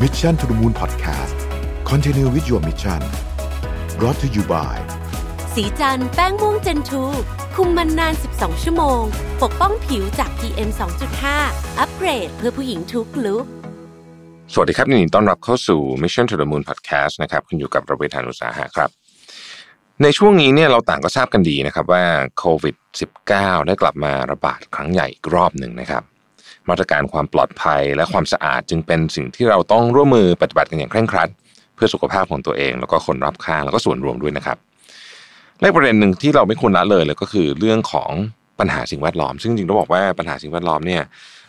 [0.00, 1.36] Mission to the Moon Podcast
[1.84, 3.00] Continue with your mission
[3.98, 4.76] brought to you by
[5.54, 7.04] สีจันแป้งม่วงเจนทู
[7.54, 9.02] คุมมันนาน 12 ชั่วโมง
[9.42, 10.70] ปกป้องผิวจาก PM
[11.24, 13.44] 2.5 อัปเกรดเพื่อผู้หญิงทุกลุก
[14.52, 18.90] สวัสดีครับยินดีต้อนรับเข้าสู่ Mission to the Moon Podcast นะครับคุณอยู่กับระเวทานุสาหะครับ
[20.02, 22.04] ในช่วงนี้เนี่ยเราต่างก็ทราบกันดีนะครับว่า
[22.38, 22.76] โควิด
[23.20, 26.04] -19 ได้กลับมาระบาดครั้งใหญ่อีกรอบหนึ่งนะครับ
[26.68, 31.28] มาตรการความปลอดภัยและความสะอาดจึงเป็นสิ่งที่เราต้องร่วมมือปฏิบัติกันอย่างเคร่งครัด
[31.74, 34.58] เพื่อสุขภาพของตัวเอง แล้วก็คนรอบข้างแล้วก็ส่วนรวมด้วยนะครับ
[35.60, 38.10] และประเด็นหนึ่งที่เราไม่ควรละเลยเลยก็คือเรื่องของ
[38.60, 41.02] ปัญหาสิ่งแวดล้อม ซึ่งจริงๆต้องบอกว่าปัญหาสิ่งแวดล้อมเนี่ย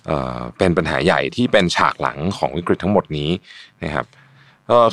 [0.08, 3.30] เเป็นปัญหาใหญ่ที่เป็นฉากหลังของวิกฤตทั้งหมดนี้
[3.84, 4.06] นะครับ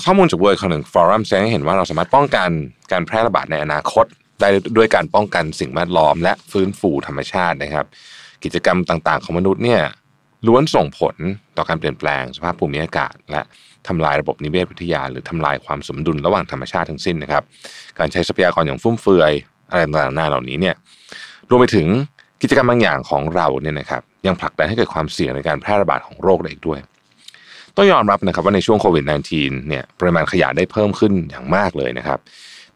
[0.04, 2.50] ข้อมูลจาก World Economic Forum แสดงให้เห็นว่าเราสามารถป้องกัน
[2.92, 4.06] การแพร่ระบาดในอนาคต
[4.40, 7.86] ได้ด้วยการป้องกันสิ่งแวดล้อม และฟื้นฟูธรรมชาตินะครับ
[8.44, 9.82] กิจกรรมต่างๆ ของมนุษย์เนี่ย
[10.46, 11.16] ล้วนส่งผล
[11.56, 13.42] ต่อการเปลี่ยนแปลงสภาพภูมิอากาศ และ
[13.88, 17.42] ทำลายระบบนิเวศวิทยา หรือทำลายความสมดุลระหว่างธรรมชาติทั้งสิ้นนะครับ
[17.98, 19.32] การใช้ทรัพยากรอย่างฟุ่มเฟือย
[19.70, 20.74] อะไรต่างๆนานาเหล่านี้เนี่ย
[21.48, 21.86] รวมไปถึง
[22.42, 26.78] กิจกรรมบางอย่างของเราเนี่ยนะครับยังผลักดันให้เกิดความเสี่ยงในการแพร่ระบาดของโรคได้อีกด้วย
[27.76, 29.04] ต้องยอมรับนะครับว่าในช่วงโควิด
[29.36, 32.18] -19 เนี่ยปริมาณขยะได้เพิ่มขึ้นอย่างมากเลยนะครับ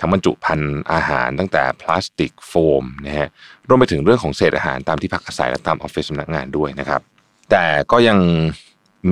[0.01, 3.29] ทั้งบรรจุภัณฑ์อาหารตั้งแต่พลาสติกโฟมนะฮะ
[3.69, 7.01] รวมไปถึงเรื่องของเศษอาหารตามที่พักอาศัยและตามออฟฟิศสำนักงานด้วยนะครับ
[7.51, 8.19] แต่ก็ยัง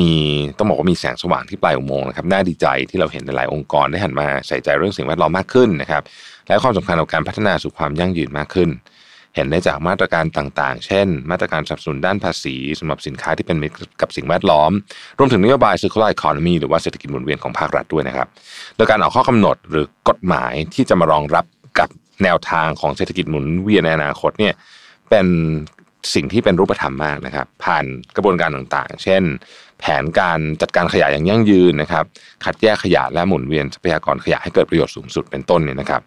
[0.01, 0.13] มี
[0.59, 6.03] ต้องบอกว่ามีแสงสว่างที่ปลายอุโมงค์นะครับน่าดีใจที่เราเห็นหลายองค์กรได้หันมาใส่ใจเรื่องสิ่งแวดล้อมมากขึ้นนะครับ
[6.49, 8.71] และความสำคัญของการพัฒนาสู่ความยั่งยืนมากขึ้น
[9.35, 14.71] เห็นได้จากมาตรการต่างๆ เช่น มาตรการสนับสนุนด้านภาษีสำหรับสินค้าที่เป็นมิตรกับสิ่งแวดล้อม
[15.19, 18.29] รวมถึงนโยบาย circular economy หรือว่าเศรษฐกิจหมุนเวียนของภาครัฐด้วยนะครับ
[18.77, 21.45] โดยการออกข้อกำหนดหรือกฎหมายที่จะมารองรับ
[21.79, 21.89] กับ
[22.23, 24.55] แนวทางของเศรษฐกิจหมุนเวียนในอนาคตเนี่ย
[25.11, 25.27] เป็น
[26.15, 27.85] สิ่งที่เป็นรูปธรรมมากนะครับ ผ่าน
[28.17, 29.23] กระบวนการต่างๆ เช่น
[29.81, 32.05] แผนการจัดการขยะอย่างยั่งยืนนะครับ
[32.45, 36.03] คัดแยกขยะและหมุนเวียนทรัพยากรขยะให้เกิดประโยชน์สูงสุดเป็นต้นเนี่ยนะครับ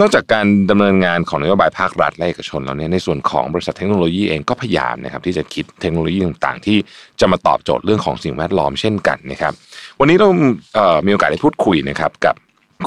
[0.00, 6.78] นอกจากการดำเนินงานของนโยบายภาครัฐและเอกชนแล้วเนี่ยในส่วนของบริษัทเทคโนโลยีเองก็พยายามนะครับที่จะคิดเทคโนโลยีต่างๆ ที่
[7.20, 9.52] จะมาตอบโจทย์เรื่องของสิ่งแวดล้อมเช่นกันนะครับ
[10.00, 10.28] วันนี้เรา
[10.74, 12.34] เอ่อมีโอกาสได้พูดคุยนะครับกับ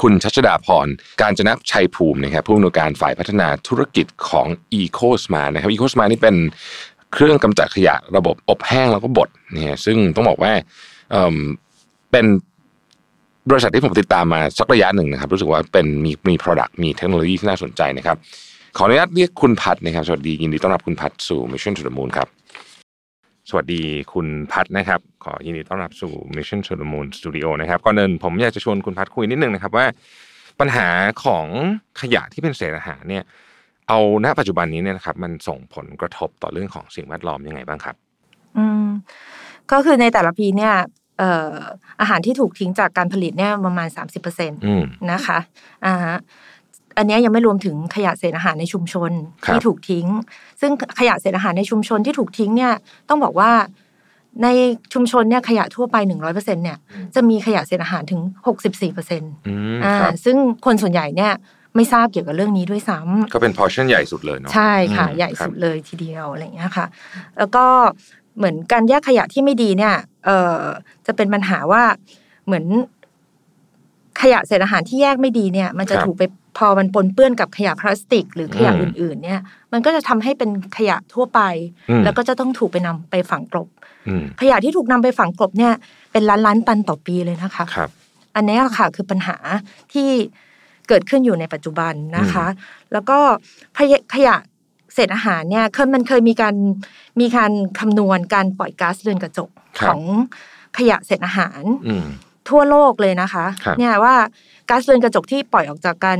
[0.00, 0.86] คุณชัชดาพร
[1.22, 4.46] การจนะชัยภูมินะครับผู้อำนวยการฝ่ายพัฒนาธุรกิจของ
[4.80, 6.36] EcoSmart นะครับ EcoSmart นี่เป็น
[7.12, 10.52] เครื่องกำจัดขยะระบบอบแห้งแล้วก็บดเนี่ยซึ่งต้องบอกว่า
[11.10, 11.36] เอิ่ม
[12.10, 12.26] เป็น
[13.50, 18.16] บริษัทที่ผมติดตามมาสักระยะหนึ่งนะครับ รู้สึกว่าเป็นมีมี product มีเทคโนโลยีที่น่าสนใจนะครับ
[18.76, 22.28] ขออนุญาตเรียกคุณพัฒนะครับ สวัสดียินดีต้อนรับคุณพัฒสู่ Mission to the Moon ครับ
[23.48, 23.82] สวัสดี
[24.12, 29.86] คุณพัฒนะครับ ขอยินดีต้อนรับสู่ Mission to the Moon Studio นะครับก่อนอื่นผมอยากจะชวนคุณพัฒคุยนิดนึงนะครับว่า
[30.60, 30.86] ปัญหา
[31.24, 31.46] ของ
[32.00, 33.24] ขยะที่เป็นเศษอาหารเนี่ย
[33.88, 37.96] เอาณปัจจุบันนี้เนี่ยนะครับ มันส่งผลกระทบต่อเรื่องของสิ่งแวดล้อมยังไงบ้างครับ
[38.56, 38.86] อืม
[39.72, 40.74] ก็คือในแต่ละปีเนี่ย
[41.18, 41.56] เอ่อ
[42.00, 45.38] อาหารที่ถูกทิ้งจากการผลิตเนี่ยประมาณ 30%เอืมนะคะ
[45.86, 46.16] อ่าฮะ
[46.98, 49.10] อันเนี้ยยังไม่รวมถึงขยะเศษอาหารในชุมชน
[49.46, 50.06] ครับที่ถูกทิ้ง
[50.60, 52.72] ซึ่งขยะเศษอาหารในชุมชนที่ถูกทิ้งเนี่ย
[53.08, 53.50] ต้องบอกว่า
[54.42, 54.48] ใน
[54.92, 56.78] ชุมชนเนี่ยขยะทั่วไป 100%เนี่ย
[57.14, 58.20] จะมีขยะเศษอาหารถึง
[58.84, 60.36] 64%อืมอ่าครับซึ่ง
[60.66, 61.32] คนส่วนใหญ่เนี่ย
[61.76, 66.86] ไม่ทราบเกี่ยวกับเรื่องนี้ด้วยซ้ำก็เป็น portion ใหญ่สุดเลยเนาะใช่ค่ะอืมใหญ่ครับสุดเลยทีเดียวอะไรอย่างเงี้ยค่ะ
[67.38, 67.64] แล้วก็
[68.36, 70.62] เหมือนการแยกขยะที่ไม่ดีเนี่ยเอ่อ
[71.06, 71.82] จะเป็นปัญหาว่า
[72.46, 72.64] เหมือน
[74.22, 76.22] ขยะเศษอาหารที่แยกไม่ดีเนี่ย มันจะครับถูกไป
[76.58, 79.40] พอมันปนเปื้อนกับขยะพลาสติก หรือขยะอืมอื่น ๆ เนี่ย
[79.72, 81.40] มันก็จะทำให้เป็นขยะทั่วไป
[81.90, 83.68] อืมแล้วก็จะต้องถูกไปนำไปฝังกลบ
[84.08, 85.72] อืมขยะที่ถูกนำไปฝังกลบเนี่ย
[86.12, 87.90] เป็นล้านล้านๆตันต่อปีเลยนะคะครับ
[88.36, 89.36] อันนี้แหละค่ะคือปัญหา
[89.92, 90.08] ที่
[90.88, 92.46] เกิดขึ้นอยู่ในปัจจุบันนะคะ
[92.92, 93.18] แล้วก็
[93.78, 94.36] ขยะขยะ
[94.94, 96.54] เศษอาหารเนี่ยเคยมันเคยมีการ
[97.20, 100.00] มีการคำนวณการปล่อยก๊าซเรือนกระจกครับของ
[100.78, 102.06] ขยะเศษอาหารอืม
[102.52, 104.14] ทั่วโลกเลยนะคะครับเนี่ยว่า
[104.68, 106.18] ก๊าซเรือนกระจกที่ปล่อยออกจากการ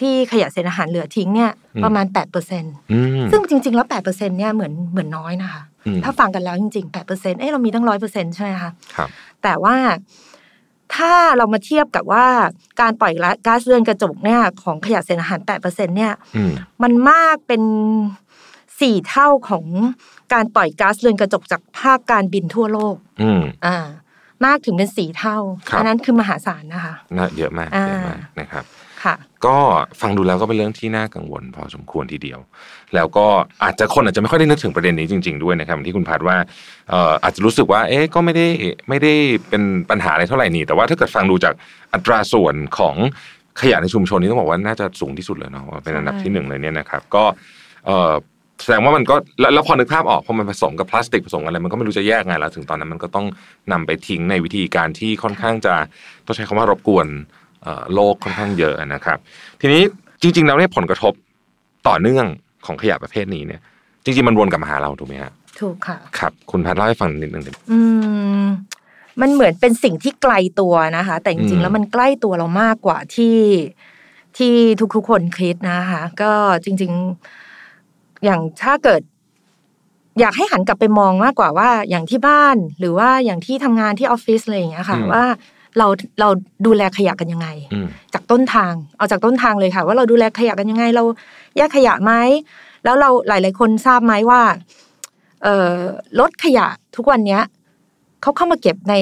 [0.00, 4.04] ที่ขยะเศษอาหารเหลือทิ้งเนี่ยอืมประมาณ8%เปอร์เซ็นอืมซึ่งจริง ๆ แล้ว 8%
[4.38, 9.08] เนี่ยเหมือนเหมือนน้อยนะคะอืมถ้าฟังกันแล้วจริง ๆ 8%เอ้เรามีตั้งร้อยเปอร์เซ็นใช่ไหมคะครับ
[9.42, 9.76] แต่ว่า
[10.94, 12.26] ถ้าเรามาเทียบกับว่า
[12.80, 13.12] การปล่อย
[13.46, 16.52] ก๊าซเรือนกระจกเนี่ยของขยะเศษอาหาร 8%เนี่ยอืม
[16.82, 17.62] มันมากเป็น
[18.80, 19.64] สี่เท่าของ
[20.32, 23.76] การปล่อยก๊าซเรือนกระจกจากภาคการบินทั่วโลกอืมอ่า
[24.46, 25.36] มากถึงเป็นสี่เท่า
[25.68, 28.64] ครับอันั้นคือมหาศาลนะคะน่าเยอะมากอ่าเยอะมากนะครับ
[29.04, 29.14] ค่ะ
[29.46, 29.56] ก็
[30.00, 32.40] ฟังดูแล้วก็เป็นเรื่องที่น่ากังวลพอสมควรทีเดียว
[32.94, 33.26] แล้วก็
[33.64, 36.36] อาจจะคนอาจจะไม่ค่อยได้นึกถึงประเด็นนี้จริง ๆด้วยนะครับอย่างที่คุณพัดว่า
[36.90, 38.46] เอ่ออาจจะรู้สึกว่าเอ๊ะก็ไม่ได้
[38.88, 39.12] ไม่ได้
[39.48, 41.54] เป็นปัญหาอะไรเท่าไหร่นี่แต่ว่าถ้าเกิดฟังดูจาก
[41.94, 42.96] อัตราส่วนของ
[43.60, 47.24] ขยะในชุมชนนี่ต้องบอกว่าน่าจะสูงที่สุดเลยเนาะว่าเป็นอันดับที่หนึ่งเลยเนี่ยนะครับ ก็
[47.86, 48.12] เอ่อ
[48.62, 53.26] แสดงว่ามันก็แล้วแล้วพอนึกภาพออกพอมันผสมกับพลาสติกผสมอะไรมันก็ไม่รู้จะแยกไงแล้วถึงตอนนั้นมันก็ต้อง
[53.72, 55.74] นำไปทิ้งในวิธีการที่ค่อนข้างจะ
[56.26, 57.06] ต้องใช้คำว่ารบกวน
[57.62, 59.18] เอ่อโลกค่อนข้างเยอะนะครับ
[59.60, 59.82] ทีนี้
[60.22, 61.12] จริงๆแล้วเนี่ยผลกระทบ
[61.88, 62.26] ต่อเนื่อง
[62.66, 63.60] ของขยะประเภทนี้เนี่ย
[64.04, 67.78] จริงๆมันวนกลับมาหาเราถูกไหมฮะถูกค่ะครับคุณแพทย์เล่าให้ฟังนิดนึงได้ไหมอื
[68.44, 68.46] ม
[69.20, 73.36] มันเหมือนเป็นสิ่งที่ไกลตัวนะคะ แต่จอืริงมๆแล้วมันใกล้ตัวเรามากกว่าที่
[74.36, 74.54] ที่
[74.94, 76.32] ทุกๆคนคิดนะคะ ก็
[76.64, 77.41] จริง ๆ
[78.24, 79.02] อย่างถ้าเกิด
[80.20, 85.24] อยากให้หันกลับไปมองมากกว่าว่า อย่างที่บ้าน หรือว่าอย่างที่ทำงานที่ออฟฟิศอะไรอย่างเงี้ยค่ะ ว่า
[85.78, 85.86] เรา
[86.20, 86.28] เรา
[86.66, 91.04] ดูแลขยะกันยังไงอืมจากต้นทางเอาจากต้นทางเลยค่ะ ว่าเราดูแลขยะกันยังไง เรา
[91.56, 92.12] แยกขยะไหม
[92.84, 94.40] แล้วเราหลาย ๆ คนทราบไหมว่า
[95.42, 95.74] เอ่อ
[96.20, 96.66] รถขยะ
[96.96, 97.42] ทุกวันเนี้ย
[98.22, 98.94] เขาเข้ามาเก็บใน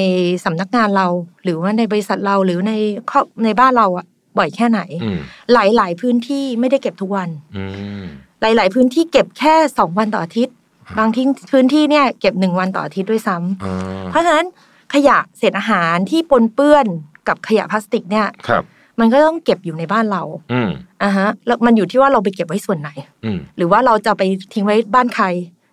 [0.44, 1.06] สำนักงานเรา
[1.44, 2.73] หรือว่าในบริษัทเราหรือใน
[3.11, 4.06] ครอบในบ้านเราอะ
[4.38, 5.19] บ่อยแค่ไหนอืม
[5.52, 7.64] หลายๆพื้นที่ไม่ได้เก็บทุกวันอื
[8.02, 8.05] ม
[8.40, 10.54] หลาย ๆ พื้นที่เก็บแค่สองวันต่ออาทิตย์
[10.98, 14.46] บางที่พื้นที่เนี่ยเก็บหนึ่งวันต่ออาทิตย์ด้วยซ้ำอ่าเพราะฉะนั้น
[14.94, 16.87] ขยะเศษอาหารที่ปนเปื้อน
[17.28, 18.62] กับขยะพลาสติกเนี่ยครับ
[19.00, 20.22] มันก็ต้องเก็บอยู่ในบ้านเรา
[20.52, 20.70] อืม
[21.02, 22.90] อะฮะ แล้วมันอยู่ที่ว่าเราไปเก็บไว้ส่วนไหน
[23.25, 24.22] อืมหรือว่าเราจะไป
[24.52, 25.25] ทิ้งไว้บ้านใคร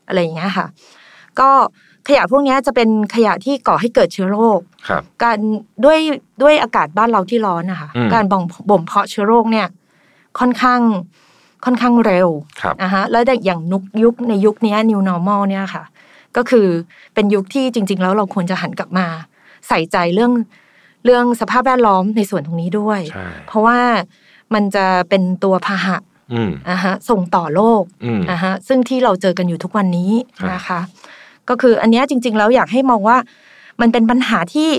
[0.07, 0.67] อะไรอย่างเงี้ยค่ะ
[1.39, 1.49] ก็
[2.07, 4.59] ขยะพวกเนี้ยจะเป็นขยะที่ก่อให้เกิดเชื้อโรค
[4.89, 5.37] ครับ การ
[5.85, 5.99] ด้วย
[6.41, 9.67] ด้วยอากาศบ้านเราที่ร้อนนะคะอืมการบ่มบ่มเพาะเชื้อโรคเนี่ย
[10.39, 10.81] ค่อนข้าง
[11.65, 12.27] ค่อนข้างเร็ว
[12.61, 15.83] ครับนะฮะแล้วอย่างนุกยุคในยุคเนี้ย new normal เนี่ยค่ะ
[16.37, 16.67] ก็คือ
[17.13, 19.07] เป็นยุคที่จริง ๆ แล้วเราควรจะหันกลับมา
[19.67, 20.31] ใส่ใจเรื่อง
[21.05, 23.79] เรื่องสภาพแวดล้อมในส่วนตรงนี้ด้วยใช่เพราะว่า
[24.53, 25.97] มันจะเป็นตัวพาหะ
[26.33, 30.79] อืมนะฮะส่งต่อโรคอืมนะฮะซึ่งที่เราเจอกันอยู่ทุกวันนี้ครับนะคะ
[31.49, 33.17] ก็คืออันเนี้ยจริง ๆ แล้วอยากให้มองว่า
[33.81, 34.69] มันเป็นปัญหาที่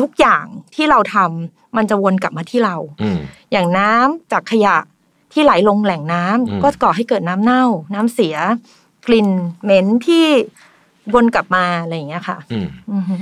[0.00, 0.44] ทุกอย่าง
[0.74, 3.18] ที่เราทำมันจะวนกลับมาที่เราอืม
[3.52, 4.76] อย่างน้ำจากขยะ
[5.36, 8.36] ที่ไหลลงแหล่งน้ำอืมก็ก่อให้เกิดน้ำเน่า น้ำเสีย
[9.06, 9.28] กลิ่น
[9.62, 10.26] เหม็นที่
[11.14, 13.16] วนกลับมาอะไรอย่างเงี้ยค่ะอืมอือฮึ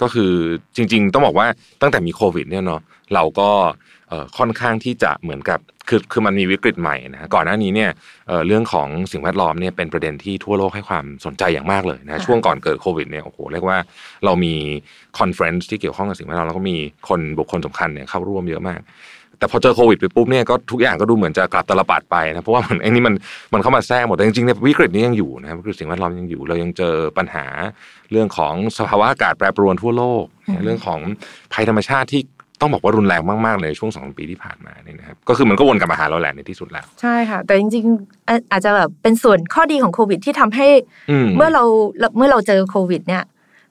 [0.00, 0.32] ก็คือ
[0.76, 1.46] จริง ๆ ต้องบอกว่า
[1.80, 2.80] ตั้งแต่มีโควิด เนี่ยเนาะ
[3.14, 3.50] เราก็
[4.08, 7.90] เอ่อค่อนข้างที่จะเหมือนกับคือคือมันมีวิกฤตใหม่นะฮะก่อนหน้านี้เนี่ย
[8.28, 13.78] เอ่อเรื่องของสิ่งแวดล้อมเนี่ยเป็นประเด็นที่ทั่วโลกให้ความสนใจอย่างมากเลยนะช่วงก่อนเกิดโควิดเนี่ยโอ้โหเรียกว่า
[14.24, 14.54] เรามี
[15.18, 16.76] conference ที่เกี่ยวข้องกับสิ่งแวดล้อมแล้วก็มี
[17.08, 18.80] คนบุคคลสำคัญเนี่ยเข้าร่วมเยอะมาก
[19.38, 23.14] แต่พอเจอโควิดไปปุ๊บเนี่ยก็ทุกอย่างก็ดูเหมือนจะกลับตาลปัตรไปนะเพราะว่ามันไอ้นี่มัน
[23.54, 27.46] มันเข้ามาแทรกหมดแต่จริงๆเนี่ยวิกฤตนี้ยังอยู่นะครับวิกฤตสิ่งแวดล้อมยังอยู่ เรายังเจอปัญหา
[28.12, 31.00] เรื่องของสภาวะอากาศแปรปรวนทั่วโลกอืมเรื่องของ
[31.52, 32.22] ภัยธรรมชาติที่
[32.60, 40.66] ต้องบอกว่ารุนแรงมากๆ เลยในช่วงสองปีที่ผ่านมาเนี่ยนะครับก็คือมันก็วนกลับมาหาเราแหละในที่สุดแล้วใช่ค่ะ แต่จริงๆอะอาจจะแบบเป็นส่วนข้อดีของโควิดที่ทำให้
[41.10, 41.62] อืมเมื่อเรา
[42.16, 43.22] เมื่อเราเจอโควิด เนี่ย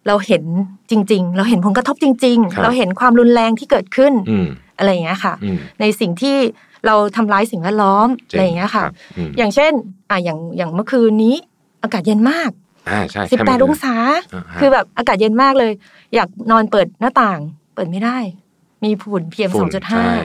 [0.08, 0.44] เราเห็น
[0.92, 4.14] จริง ๆ เราเห็นผลกระทบจริงครับๆเราเห็นความรุนแรงที่เกิดขึ้น
[4.84, 6.38] อืมอะไรอย่างเงี้ยค่ะอืมในสิ่งที่
[6.88, 9.72] เราทำร้ายสิ่งแวดล้อมจอะไรอย่างเงี้ยค่ะรับอืมอย่างเช่น
[10.10, 11.36] อะอย่างอย่างเมื่อคืนนี้
[11.84, 12.52] อากาศเย็นมาก
[12.90, 13.96] อ่าใช่สิบค่แปดไม่องศา
[14.34, 15.72] อ่าฮะคือแบบอากาศเย็นมากเลย
[16.16, 17.40] อยากนอนเปิดหน้าต่าง
[17.76, 18.18] เปิดไม่ได้
[18.84, 20.16] มีฝุ่น PM ฝุ่น2.5ใช่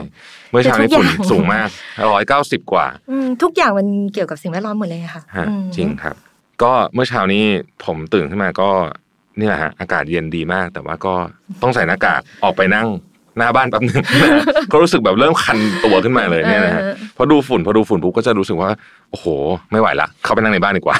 [0.49, 1.69] เมื่อเช้านี้แต่ทุกฝุ่นอย่างสูงมาก
[2.13, 6.15] ร้อยเก้าสิบกว่าอืมทุกอย่างมันเกี่ยวกับสิ่งแวดล้อมหมดเลยค่ะฮะอืมจริงครับ
[6.63, 7.43] ก็เมื่อเช้านี้
[7.85, 8.69] ผมตื่นขึ้นมาก็
[9.39, 11.13] นี่แหละฮะอากาศเย็นดีมาก แต่ว่าก็
[11.61, 12.87] ต้องใส่หน้ากากออกไปนั่ง
[13.39, 18.69] หน้าบ้านแป๊บหนึงนะฮะก็รู้สึกแบบเริ่มคันตัวขึ้นมาเลยเนี่ยนะฮะเออพอดูฝุ่นพอดูฝุ่นปุ๊บก็จะรู้สึกว่า
[19.11, 19.25] โอ้โห
[19.71, 20.95] ไม่ไหวละเข้าไปนั่งในบ้านดีกว่า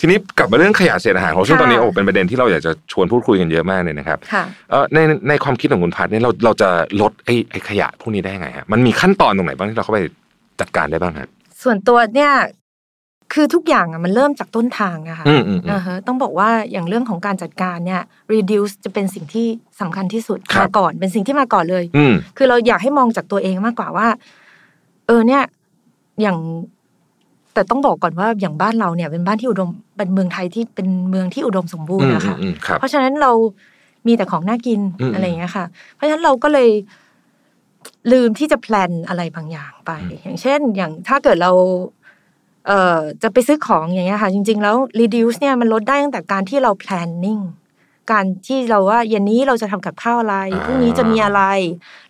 [0.00, 6.68] ทีนี้กลับมาเรื่องขยะเศษอาหารของซึ่งค่ะตอนนี้โอ้เป็นประเด็นที่เราอยากจะชวนพูดคุยกันเยอะมากเลยนะครับค่ะเออในในความคิดของคุณพัฒน์เนี่ยเราเราจะ
[7.00, 10.00] ลดไอ้ไอ้ขยะพวกนี้ได้ยังไงฮะมันมีขั้นตอนตรงไหนบ้างที่เราเข้าไป
[10.60, 11.28] จัดการได้บ้างฮะ
[11.62, 12.32] ส่วนตัวเนี่ย
[13.32, 18.02] คือทุกอย่างอะมันเริ่มจากต้นทางอะค่ะอืมอืมอืมอ่าฮะต้องบอกว่าอย่างเรื่องของการจัดการเนี่ย
[18.34, 19.46] reduce จะเป็นสิ่งที่
[19.80, 24.08] สำคัญที่สุดครับมาก่อนเป็นสิ่งที่มาก่อนเลยอืมคือเราอยากให้มองจากตัวเองมากกว่าว่า
[25.06, 25.42] เออเนี่ย
[26.22, 26.38] อย่าง
[27.54, 33.32] แต่ต้องบอกก่อนว่าอย่างบ้านเราเนี่ย เป็นบ้านที่อุดมเป็นเมืองไทยที่เป็นเมืองที่อุดมสมบูรณ์นะคะอืมอืมครับเพราะฉะนั้นเรา
[34.06, 36.68] มีแต่ของน่ากินอืมอะไรอย่างเงี้ยค่ะ เพราะฉะนั้นเราก็เลย
[38.12, 39.90] ลืมที่จะแพลนอะไรบางอย่างไป
[40.22, 41.52] อย่างเช่น อย่างถ้าเกิดเรา
[42.66, 47.42] เอ่อจะไปซื้อของอย่างเงี้ยค่ะ จริง ๆ แล้ว reduce เนี่ยมันลดได้ตั้งแต่การที่เรา planning
[48.12, 51.42] การที่เราว่าเย็นนี้เราจะทำกับข้าวอะไรอ่าพรุ่งนี้จะมีอะไร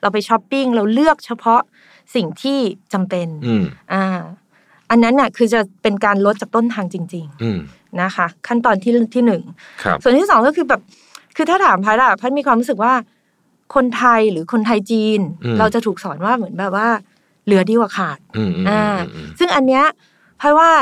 [0.00, 1.60] เราไปช้อปปิ้งเราเลือกเฉพาะ
[2.14, 2.58] สิ่งที่
[2.92, 4.20] จำเป็นอืมอ่า
[4.90, 9.42] อันนั้นน่ะคือจะเป็นการลดจากต้นทางจริงอืมๆนะคะ ขั้นตอนที่ที่หนึ่ง
[9.82, 10.80] ครับส่วนที่สองก็คือแบบ
[11.36, 12.92] คือถ้าถามพัดอะพัดมีความรู้สึกว่า
[13.74, 16.88] คนไทยหรือคนไทยจีนอืมเราจะถูกสอนว่าเหมือนแบบว่า
[17.46, 19.84] เหลือดีกว่าขาดอืมอืมอ่าอืมอืมซึ่งอันเนี้ย
[20.42, 20.72] เพราะว่า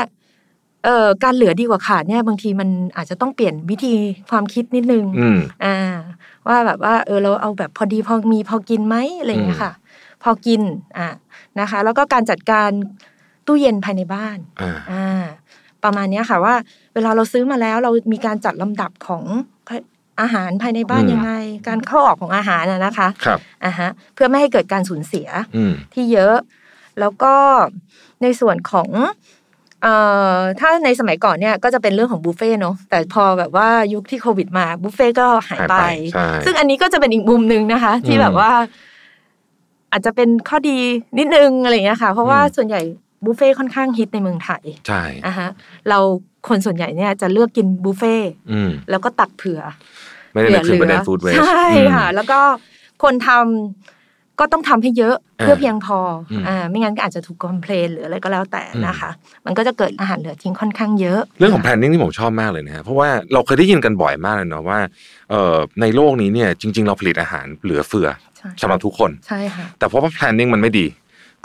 [0.83, 3.93] เอ่อการเหลือดีกว่าขาดเนี่ยบางทีมันอาจจะต้องเปลี่ยนวิธี
[4.31, 5.77] ความคิดนิดนึงอืมอ่า
[6.47, 9.73] ว่าแบบว่าเออเราเอาแบบพอดีพอมีพอกินไหมอะไรอย่างเงี้ยค่ะ
[10.23, 10.61] พอกิน
[10.97, 11.07] อ่า
[11.59, 12.69] นะคะ แล้วก็การจัดการ
[13.47, 15.23] ตู้เย็นภายในบ้านอ่าอ่า
[15.83, 16.55] ประมาณเนี้ยค่ะว่า
[16.93, 19.23] เวลาเราซื้อมาแล้วเรามีการจัดลำดับของ
[20.21, 21.31] อาหารภายในบ้านอืมยังไง
[21.67, 26.35] การเข้าออกของอาหารนะนะคะครับอ่าฮะเพื่อไม่ให้เกิดการสูญเสียอืมที่เยอะ
[26.99, 27.33] แล้วก็
[28.21, 28.89] ในส่วนของ
[29.83, 29.93] เอ่
[30.33, 38.51] อถ้าในสมัยก่อนเนี่ยก็จะเป็นเรื่องของบุฟเฟ่ต์เนอะแต่พอแบบว่ายุคที่โควิดมาบุฟเฟ่ต์ก็หายไปหายไปใช่ซึ่งอันนี้ก็จะเป็นอีกมุมหนึ่งนะคะ ที่อืมแบบว่า
[39.91, 40.77] อาจจะเป็นข้อดี
[41.17, 42.81] นิดนึงอะไรอย่างเงี้ยค่ะ เพราะว่าอืมส่วนใหญ่
[43.25, 45.49] บุฟเฟ่ต์ค่อนข้างฮิตในเมืองไทยใช่อะฮะ
[45.89, 45.99] เรา
[46.47, 49.61] คนส่วนใหญ่เนี่ยจะเลือกกินบุฟเฟ่ต์อืมแล้วก็ตักเผื่อ
[50.33, 52.39] ไม่ได้นึกถึงประเด็นฟู้ดเวสใช่ค่ะ แล้วก็
[53.03, 54.00] คนทำ
[54.39, 55.99] ก็ต้องทำให้เยอะอ่าเพื่อเพียงพอ
[56.31, 59.11] อมอ่าไม่งั้นก็อาจจะถูกคอมเพลนหรืออะไรก็แล้วแต่นะคะ
[59.45, 64.79] มันก็จะเกิดอาหารเหลือทิ้งค่อนข้างเยอะ เรื่องของ planning ที่ผมชอบมากเลยนะฮะเพราะว่าเราเคยได้ยินกันบ่อยมากเลยเนาะว่า
[65.29, 68.07] เอ่อในโลกนี้เนี่ยจริง ๆ เราผลิตอาหารเหลือเฟือ
[68.37, 70.87] ใช่สำหรับทุกคนใช่ค่ะแต่เพราะว่า planning มันไม่ดี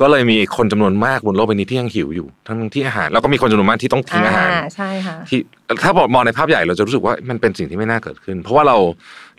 [0.01, 5.41] ก็เลยมีคนจำนวนมากบนโลกใบนี้ที่ยังหิวอยู่ ทั้งที่อาหารแล้วก็มีคนจำนวนมากที่ต้องทิ้งอาหารใช่ค่ะที่
[5.83, 8.77] ถ้าบอกมองในภาพใหญ่เราจะรู้สึกว่ามันเป็นสิ่งที่ไม่น่าเกิดขึ้น เพราะว่าเรา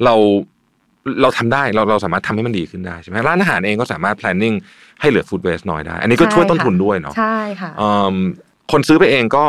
[0.05, 0.15] เรา
[1.21, 4.55] เราทำได้เราเราสามารถทำให้มันดีขึ้นได้ใช่ไหมร้านอาหารเองก็สามารถ planning
[5.01, 8.15] ให้เหลือ food waste น้อยได้ อันนี้ก็ใช่ช่วยต้นค่ะทุนด้วยเนาะใช่ค่ะเอิ่ม
[8.71, 9.43] คนซื้อไปเองก็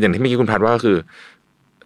[0.00, 0.96] อย่างที่เมื่อกี้คุณพัดว่าก็คือ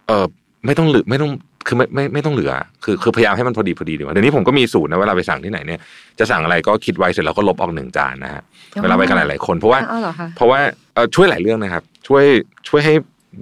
[0.06, 0.26] เออ
[0.66, 1.30] ไม่ต้องเหลือไม่ต้อง
[1.66, 2.52] คือไม่ไม่ไม่ต้องเหลือ
[2.84, 5.80] คือคือพยายามให้มันพอดีพอดีดีกว่าเดี๋ยวนี้ผมก็มีสูตรนะเวลาไปสั่งที่ไหนเนี่ย
[6.18, 8.42] จะสั่งอะไรก็คิดไว้เสร็จแล้วก็ลบออกหนึ่งจานนะฮะ
[8.74, 10.60] อ๋อเวลาไปกันหลายๆคน เพราะว่าอ๋อเหรอคะเพราะว่า
[10.94, 12.24] เอ่อช่วยหลายเรื่องนะครับ ช่วย
[12.68, 12.94] ช่วยให้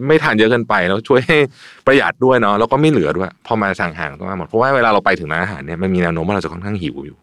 [0.06, 1.38] ไม่ทานเยอะเกินไปแล้วช่วยให้
[1.86, 7.16] ประหยัดด้วยเนาะแล้วก็ไม่เหลือด้วยพอมาสั่งอาหารก็มาหมดเพราะว่าเวลาเราไปถึงร้านอาหารเนี่ยมันมีแนวโน้มว่าเราจะค่อนข้างหิวอยู่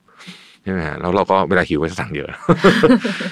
[0.63, 2.29] ใช่ไหมฮะแล้วเราก็เวลาหิวก็จะสั่งเยอะ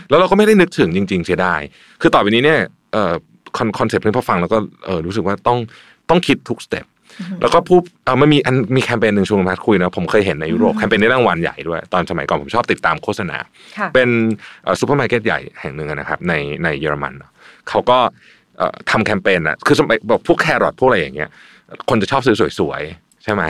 [0.10, 1.62] แล้วเราก็ไม่ได้นึกถึงจริง ๆ เสียดาย
[2.02, 2.60] คือต่อไปนี้เนี่ย
[2.94, 3.14] เอ่อ
[3.58, 5.58] คอนคอนเซ็ปต์นี้พอฟังแล้วก็เออรู้สึกว่าต้อง
[6.10, 6.86] ต้องคิดทุกสเต็ป
[7.42, 13.38] แล้วก็พูดเออมันมีอันมีแคมเปญหนึ่งชวนพัดคุยนะผมเคยเห็นในยุโรปแคมเปญนี้รางวัลใหญ่ด้วย ตอนสมัยก่อนผมชอบติดตามโฆษณา
[13.78, 14.10] ค่ะเป็น
[14.64, 16.34] เอ่อซูเปอร์มาร์เก็ตใหญ่แห่งหนึ่งอะนะครับใน
[16.64, 17.32] ในเยอรมันเนอะ
[17.70, 18.10] เขาก็เอ่อ
[18.92, 21.30] ทำแคมเปญอะคือสมัยบอกพวกแครอทพวกอะไรอย่างเงี้ย
[21.90, 23.42] คนจะชอบซื้อสวยๆใช่ไหม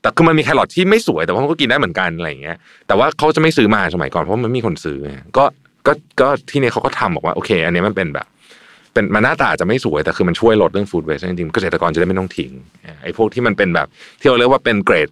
[0.00, 2.56] แต่คือมันมีแครอทที่ไม่สวยแต่ว่ามันก็กินได้เหมือนกันอะไรอย่างเงี้ย
[2.86, 4.98] แต่ว่าเขาจะไม่ซื้อมาสมัยก่อนเพราะมันไม่มีคนซื้อ
[5.36, 5.44] ก็
[5.86, 8.26] ก็ก็ที่นี่เขาก็ทำบอกว่าโอเค อันนี้มันเป็นแบบ
[8.92, 12.52] เป็นมันหน้าตาอาจจะไม่สวยแต่คือมันช่วยลดเรื่องฟู้ดเวสจริงๆเกษตรกรจะได้ไม่ต้องทิ้ง
[13.02, 13.86] ไอ้พวกที่มันเป็นแบบ
[14.20, 15.08] ที่เราเรียกว่าเป็นเกรด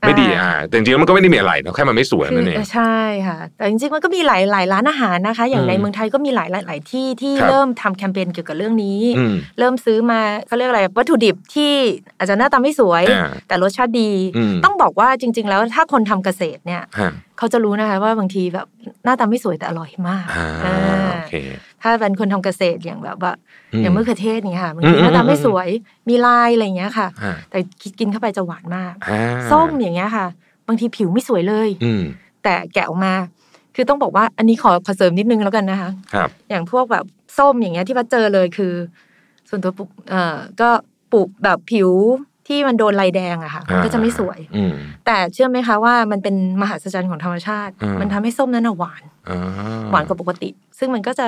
[0.00, 11.72] ไม่ดีอ่าแต่จริงๆแล้วมันก็ไม่ได้มีอะไรเนอะแค่มันไม่สวยคือนั่นเองใช่ค่ะ แต่จริงๆมันก็มีหลายหลายร้านอาหารนะคะ อย่างอืมในเมืองไทยก็มีหลายหลายหลายที่ที่ครับเริ่มทำแคมเปญเกี่ยวกับเรื่องนี้อืมเริ่มซื้อมาเขาเรียกอะไรวัตถุดิบที่
[12.18, 18.66] อาจจะหน้าตาไม่สวยอ่าแต่รสชาติดีอืมต้องบอกว่าจริง ๆ แล้วถ้าคนทำเกษตรเนี่ยฮะเขาจะรู้นะคะว่าบางทีแบบ
[19.04, 20.76] หน้าตาไม่สวยแต่อร่อยมากอ่าอ่า
[21.16, 21.34] โอเค
[21.82, 23.32] ถ้าเป็นคนทำเกษตรอย่างแบบว่า
[23.72, 25.68] อืมอย่างมะเขือเทศอย่างเงี้ยค่ะบางอืทีมหน้าตาไม่อืมสวย
[26.08, 27.58] มีลายอะไรอย่างเงี้ยค่ะฮะแต่
[27.98, 29.20] กินเข้าไปจะหวานมากอ่า
[29.50, 30.26] ส้มอย่างเงี้ยค่ะ
[30.66, 32.02] บางทีผิวไม่สวยเลยอืม
[32.42, 33.14] แต่แกะออกมา
[33.74, 37.04] คือต้องบอกว่าอันนี้ขอขอเสริมนิดนึงแล้วกันนะคะครับอย่างพวกแบบ
[37.38, 38.72] ส้มอย่างเงี้ยที่พัดเจอเลยคือ
[39.48, 40.68] ส่วนตัวปลูกเอ่อก็
[41.12, 41.90] ปลูกแบบผิว
[42.48, 44.74] ที่มันโดนลายแดงอะค่ะมันก็จะไม่สวยอืม
[45.06, 49.38] แต่เชื่อไหมคะว่ามันเป็นมหัศจรรย์ของธรรมชาติอืมมันทำให้ส้มนั้นน่ะหวานอ่า
[49.90, 51.26] หวานกว่าปกติ ซึ่งมันก็จะ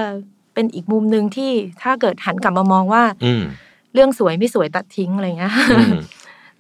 [0.60, 1.50] เป็นอีกมุมหนึ่งที่
[1.82, 3.42] ถ้าเกิดหันกลับมามองว่า อืม
[3.94, 5.92] เรื่องสวยไม่สวยตัดทิ้งอะไรเงี้ยอืม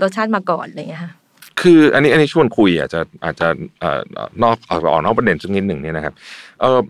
[0.02, 1.12] รสชาติมาก่อนอะไรเงี้ยค่ะ
[1.60, 3.48] คืออันนี้อันนี้ชวนคุยอาจจะอาจจะ
[3.80, 4.00] เอ่อ
[4.42, 6.14] นอกออกออกนอกประเด็นสักนิดหนึ่งเนี่ยนะครับ
[6.60, 6.80] เออ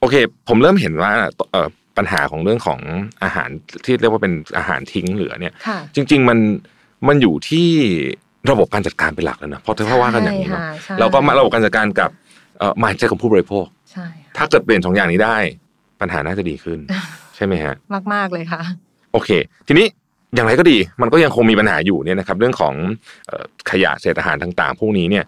[0.00, 0.14] โอเค
[0.48, 1.12] ผมเริ่มเห็นว่า
[1.52, 2.80] เออปัญหาของเรื่องของ
[3.24, 3.48] อาหาร
[3.84, 6.38] ที่เรียกว่าเป็นอาหารทิ้งเหลือเนี่ยค่ะจริง ๆ มัน
[7.08, 7.68] มันอยู่ที่
[8.50, 12.10] ระบบการจัดการเป็นหลักแล้วนะเพราะถ้าว่ากันอย่างนี้เนาะใช่ค่ะเราก็มาระบบการจัดการกับ
[12.58, 15.36] เอ่อมายใจของผู้บริโภคใช่ค่ะถ้าเกิดเปลี่ยนสองอย่างนี้ได้
[16.02, 16.78] ปัญหาน่าจะดีขึ้น
[17.36, 18.60] ใช่ไหมฮะมากมาก ๆ เลยค่ะ
[19.12, 19.30] โอเค
[19.66, 19.86] ทีนี้
[20.34, 22.74] อย่างไรก็ดี มันก็ยังคงมีปัญหาอยู่เนี่ยนะครับ เรื่องของ
[23.26, 25.24] เอ่อขยะเศษอาหารต่างๆ พวกนี้เนี่ย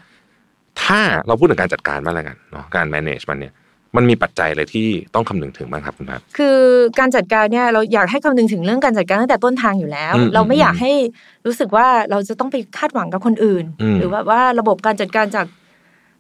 [0.83, 3.53] ถ้าเราพูดถึงการจัดการบ้างแล้วกันเนาะการ manage มันเนี่ย
[3.97, 6.59] มันมีปัจจัยอะไรที่ต้องคำนึงถึงบ้างครับคุณพัฒคือ
[6.99, 10.93] การจัดการเนี่ยเราอยากให้คำนึงถึงเรื่องการจัดการตั้งแต่ต้นทางอยู่แล้วอืมเราไม่อืมอยากให้
[11.47, 15.47] รู้สึกว่าเราจะต้องไปคาดหวังกับคนอื่นอืมหรือว่าว่าระบบการจัดการจาก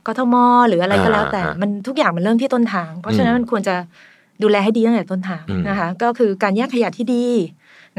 [0.06, 0.34] กทม
[0.68, 3.76] หรืออะไรก็แล้วแต่อ่าอ่ามันทุกอย่างมันเริ่มที่ต้นทาง เพราะฉะนั้นอืมมันควรจะ
[4.42, 7.26] ดูแลให้ดีตั้งแต่ต้นทางอืมนะคะ ก็คือการแยกขยะที่ดี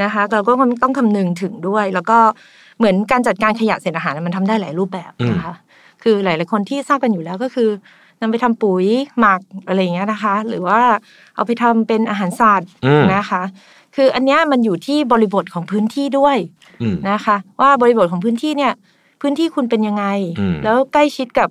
[0.04, 0.52] นะคะ เราก็
[0.84, 2.18] ต้องคำนึงถึงด้วย แล้วก็
[2.78, 5.54] เหมือนการจัดการขยะเศษอาหารมันทำได้หลายรูปแบบนะคะ
[6.04, 7.70] คือหลาย ๆ คนที่ทราบกันอยู่แล้วก็คือ
[8.22, 8.86] นำไปทำปุ๋ย
[9.20, 10.80] หมักอะไรอย่างเงี้ยนะคะ หรือว่า
[11.36, 13.42] เอาไปทำเป็นอาหารสัตว์อืมนะคะ
[13.96, 16.38] คืออันเนี้ยมันอยู่ที่บริบทของพื้นที่ด้วย
[16.82, 18.74] อืมนะคะ ว่าบริบทของพื้นที่เนี่ย
[19.22, 20.06] พื้นที่คุณเป็นยังไง
[20.40, 21.50] อืมแล้วใกล้ชิดกับ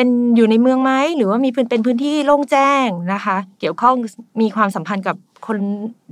[0.00, 3.94] เป็นอยู่ในเมืองไหมหรือว่ามีพื้นเป็นพื้นที่โล่งแจ้งนะคะ เกี่ยวข้อง
[4.40, 5.16] มีความสัมพันธ์กับ
[5.46, 5.58] คน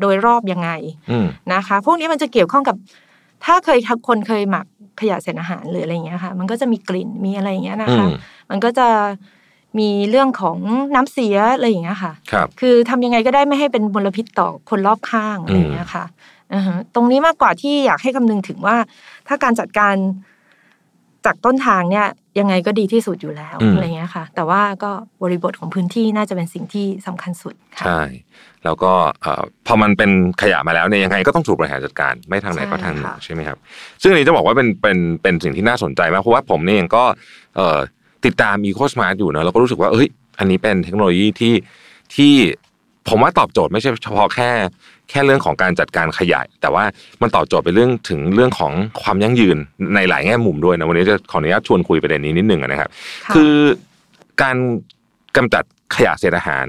[0.00, 0.70] โดยรอบยังไง
[1.10, 2.76] อืมนะคะ พวกนี้มันจะเกี่ยวข้องกับ
[3.44, 3.78] ถ้าเคย
[4.08, 4.66] คนเคยหมัก
[5.00, 8.10] ขยะเศษอาหารหรืออะไรอย่างเงี้ยค่ะ มันก็จะมีกลิ่นมีอะไรอย่างเงี้ยนะอืคะม
[8.50, 8.88] มันก็จะ
[9.78, 10.58] มีเรื่องของ
[10.94, 16.04] น้ำเสียอะไรอย่างเงี้ยค่ะครับคือทำยังไงก็ได้ไม่ให้เป็นมลพิษต่อคนรอบข้างอะไรอย่างเงี้ยค่ะ
[16.54, 18.76] อือฮะตรงนี้มากกว่าที่อยากให้คำนึงถึงว่า
[19.28, 19.94] ถ้าการจัดการ
[21.28, 22.06] จากต้นทางเนี่ย
[22.38, 24.90] ยังไงก็ดีที่สุดอยู่แล้วอืมอะไรเงี้ยค่ะ แต่ว่าก็
[25.22, 28.02] บริบทของพื้นที่น่าจะเป็นสิ่งที่สำคัญสุดค่ะใช่
[28.64, 28.92] แล้วก็
[29.22, 30.10] เอ่อพอมันเป็น
[30.42, 33.58] ขยะมาแล้วเนี่ยยังไงก็ต้องถูกบริหารจัดการไม่ทางไหนก็ทางหนึ่งใช่ค่ะใช่ไหมครับ
[34.02, 37.04] ซึ่งอันนี้จะบอกว่าเป็นเป็นเป็นสิ่งที่น่าสนใจมากเพราะว่าผมเนี่ยเองก็
[37.56, 37.78] เอ่อ
[38.24, 40.08] ติดตามอีโคสมาร์ทอยู่เนอะแล้วก็รู้สึกว่าเอ้ย
[40.38, 41.54] อันนี้เป็นเทคโนโลยีที่
[42.14, 42.34] ที่
[43.08, 44.50] ผมว่าตอบโจทย์ไม่ใช่เฉพาะแค่
[45.10, 46.84] แค่เรื่องของการจัดการขยะแต่ว่า
[47.22, 48.72] มันตอบโจทย์ไปเรื่องถึงเรื่องของ
[49.02, 49.56] ความยั่งยืน
[49.94, 52.90] ในหลายแง่มุมด้วยนะวันนี้จะขออนุญาตชวนคุยประเด็นนี้นิดหนึ่งนะครับ
[53.24, 53.52] ค่ะคือ
[54.42, 54.56] การ
[55.36, 55.64] กำจัด
[55.96, 56.66] ขยะเศษอาหาร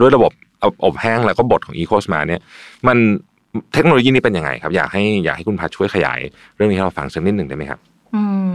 [0.00, 0.32] ด้วยระบบ
[0.62, 2.40] อบอบแห้งแล้วก็บดของอีโคสมาเนี่ย
[2.88, 2.96] มัน
[3.74, 6.18] เทคโนโลยีนี้เป็นยังไงครับ อยากให้อยากให้คุณพัชช่วยขยาย
[6.56, 7.80] เรื่องนี้ให้เราฟังสักนิดหนึ่งได้ไหมครับ
[8.14, 8.54] อืม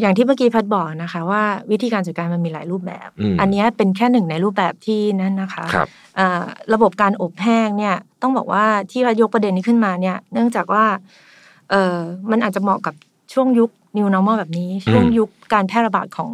[0.00, 6.44] อย่างที่เมื่อกี้พัดบอกนะคะ ว่าวิธีการจัดการมันมีหลายรูปแบบอืมอันเนี้ยเป็นแค่หนึ่งในรูปแบบที่นั่นนะคะครับอ่า
[6.74, 10.84] ระบบการอบแห้งเนี่ยต้องบอกว่าที่พัดยกประเด็นนี้ขึ้นมาเนี่ย เนื่องจากว่า
[11.70, 11.96] เออ
[12.30, 12.94] มันอาจจะเหมาะกับ
[13.32, 16.32] ช่วงยุค new normal แบบนี้ ช่วงยุคการแพร่ระบาดของ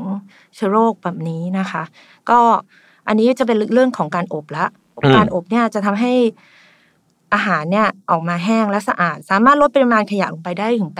[0.55, 1.83] เชื้อโรคแบบนี้นะคะ
[2.31, 2.41] ก็
[3.09, 4.67] อันนี้จะเป็นเรื่องของการอบละ
[5.05, 6.13] อืมการอบเนี่ยจะทำให้
[7.35, 10.93] อาหารเนี่ยออกมาแห้งและสะอาด สามารถลดปริมาณขยะลงไปได้ถึง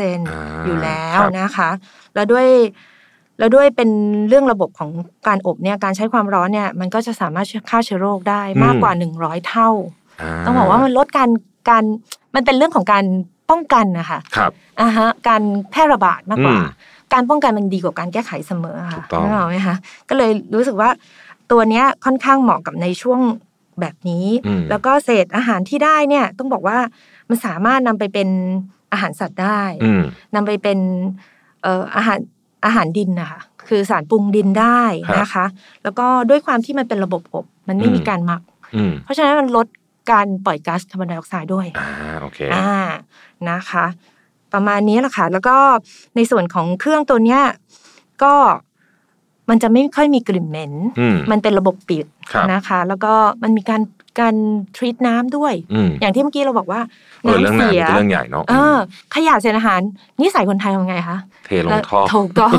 [0.00, 1.70] 85%อยู่แล้วนะคะ
[2.14, 2.46] แล้วด้วย
[3.38, 3.90] แล้วด้วยเป็น
[4.28, 4.90] เรื่องระบบของ
[5.28, 9.70] การอบเนี่ยการใช้ความร้อนเนี่ยมันก็จะสามารถฆ่าเชื้อโรคได้มากกว่า 100 เท่า
[10.44, 11.30] ต้องบอกว่ามันลดการ
[11.70, 11.84] การ
[12.34, 13.04] มันเป็นเรื่องของการ
[13.50, 16.66] ป้องกันนะคะครับอ่าฮะการแพร่ระบาดมากกว่าอืม
[17.12, 19.76] การป้องกันมันดีกว่าการแก้ไขเสมอถูค่ะกต้องนึกออกไหมคะ
[20.08, 20.90] ก็เลยรู้สึกว่า
[21.50, 23.20] ตัวเนี้ยค่อนข้างเหมาะกับในช่วง
[23.80, 26.78] แบบนี้อืมแล้วก็เศษอาหารที่ได้เนี่ยต้องบอกว่า
[27.28, 28.28] มันสามารถนำไปเป็น
[28.92, 30.02] อาหารสัตว์ได้อืม
[30.34, 30.78] นำไปเป็น
[31.62, 32.18] เอ่ออาหาร
[32.64, 35.46] อาหารดินนะคะคือสารปรุงดินได้ครับนะคะ
[35.82, 38.42] แล้วก็ด้วยความที่มันเป็นระบบอบมันไม่อืมมีการหมัก
[38.76, 39.66] อืมเพราะฉะนั้นมันลด
[40.10, 41.88] การปล่อยก๊าซคาร์บอนไดออกไซด์ด้วยอ่า
[42.20, 42.72] โอเคอ่า
[43.50, 43.86] นะคะ
[44.52, 45.56] ประมาณนี้แหละค่ะแล้วก็
[46.16, 47.42] ในส่วนของเครื่องตัวเนี้ย
[48.22, 48.34] ก็
[49.52, 53.12] มันจะไม่ค่อยมีกลิ่นเหม็นอืมมันเป็นระบบปิดครับนะคะ แล้วก็
[53.42, 53.82] มันมีการ
[54.20, 54.34] การ
[54.76, 56.80] ทรีตน้ำด้วยอืมอย่างที่เมื่อกี้เราบอกว่า
[57.22, 58.76] เออเรื่องน้ำน้ำเสีนี่ยเป็นเรื่องใหญ่เนาะเออ
[59.14, 59.80] ขยะเศษอาหาร
[60.22, 62.52] นิสัยคนไทยทำไงคะเทลงท่อถูกต้อง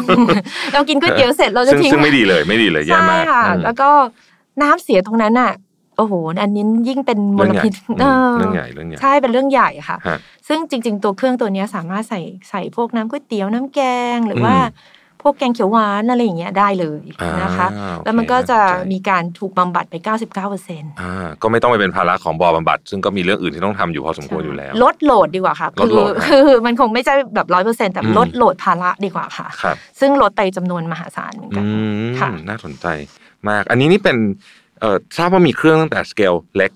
[0.74, 3.90] เรากินก๋วยเตี๋ยวเสร็จเราจะซึ่งทิ้งซึ่งไม่ดีเลยไม่ดีเลยแย่ใช่มากค่ะอืมแล้วก็
[4.62, 5.52] น้ำเสียตรงนั้นน่ะ
[5.98, 13.80] โอ้โห อันนี้ยิ่งเป็นมเรื่องลใหญ่พิษอืมเออเรื่องใหญ่เรื่องใหญ่ใช่เป็นเรื่องใหญ่ค่ะฮะซึ่งจริง ๆ ตัวเครื่องตัวเนี้ยสามารถใส่ใส่พวกน้ำก๋วยเตี๋ยวน้ำแก
[14.16, 17.02] งหรือว่าอืม พวกแกงเขียวหวานอะไรอย่างเงี้ยได้เลย
[17.42, 31.68] นะคะอ่าโอเคแล้วมันก็จะน่าสนใจมีการถูกบำบัดไป 99เปอร์เซ็นต์อ่าก็ไม่ต้องไปเป็นภาระของบ่อบำบัด ซึ่งก็มีเรื่องอื่นที่ต้องทำอยู่พอสมควรอยู่แล้ว ลด load ดีกว่าค่ะลด load นะคือมันคงไม่ใช่แบบร้อยเปอร์เซ็นต์แต่อืมลด load ภาระดีกว่าค่ะครับซึ่งลดไปจำนวนมหาศาลเหมือนกันอื
[32.06, 32.86] มค่ะน่าสนใจ
[33.50, 34.18] มาก อันนี้นี่เป็น
[34.80, 36.72] เอ่อทราบว่ามีเครื่องตั้งแต่สเกลเล็ก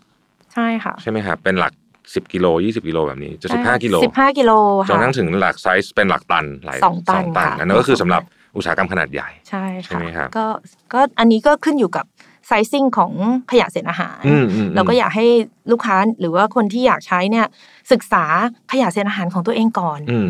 [0.54, 8.22] ใช่ค่ะใช่ไหมครับเป็นหลัก10กิโล20กิโลแบบนี้จะ15กิโลสิบห้ากิโลจนค่ะกระทั่งถึงหลักไซส์เป็นหลักตันหลายสองตันค่ะอันนั้นก็คือสำหรับ
[8.58, 10.46] อุตสาหกรรมขนาดใหญ่ใช่ใช่ค่ะไหมครับก็
[10.94, 12.06] ก็อันนี้ก็ขึ้นอยู่กับ
[12.48, 13.12] sizing ของ
[13.52, 15.26] ขยะเศษอาหารอืมอืมเราก็อยากให้
[15.72, 17.46] ลูกค้าหรือว่าคนที่อยากใช้เนี่ย
[17.92, 18.24] ศึกษา
[18.72, 20.28] ขยะเศษอาหารของตัวเองก่อนอืม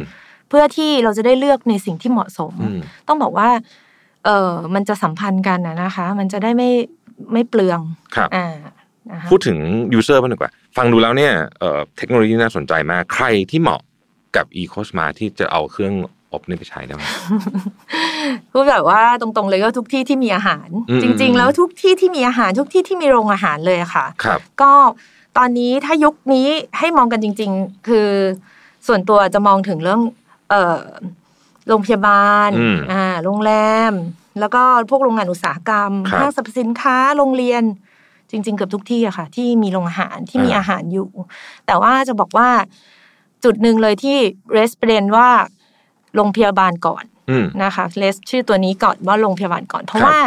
[0.49, 3.49] เพื่อที่เราจะได้เลือกในสิ่งที่เหมาะสมอืมต้องบอกว่า
[4.25, 6.69] เออมันจะสัมพันธ์กันนะนะคะ มันจะได้ไม่
[7.33, 7.79] ไม่เปลือง
[8.15, 8.55] ครับอ่า
[9.11, 9.57] นะคะพูดถึง
[9.93, 13.81] user บ้างดีกว่า ฟังดูแล้วเนี่ยเอ่อเทคโนโลยีน่าสนใจมาก ใครที่เหมาะ
[14.35, 15.93] กับ e c o s m a r t ที่จะเอาเครื่อง
[16.33, 17.01] อบนี่ไปใช้ได้ไหม
[18.51, 24.71] พูดแบบว่าตรงๆเลยก็ทุกที่ที่มีอาหารอืมจริง ๆ แล้วทุกที่ที่มีอาหารทุกที่ที่มีโรงอาหารเลยอะค่ะครับก็
[25.37, 26.47] ตอนนี้ถ้ายุคนี้
[26.79, 28.09] ให้มองกันจริง ๆ คือ
[28.87, 30.01] ส่วนตัวจะมองถึงเรื่อง
[30.49, 30.81] เอ่อ
[31.67, 33.51] โรงพยาบาลอืมอ่าโรงแร
[33.91, 33.93] ม
[34.39, 37.63] แล้วก็พวกโรงงานอุตสาหกรรมครับห้างสรรพสินค้าโรงเรียน
[38.31, 41.09] จริง ๆ เกือบทุกที่อะค่ะ ที่มีโรงอาหารที่มีอ่าอาหารอยู่
[41.65, 42.49] แต่ว่าจะบอกว่า
[43.43, 44.17] จุดหนึ่งเลยที่
[44.51, 45.29] เรสประเด็นว่า
[46.15, 50.19] โรงพยาบาลก่อนอืมนะคะเลสชื่อตัวนี้ก่อนว่าโรงพยาบาลก่อน เพราะครับว่า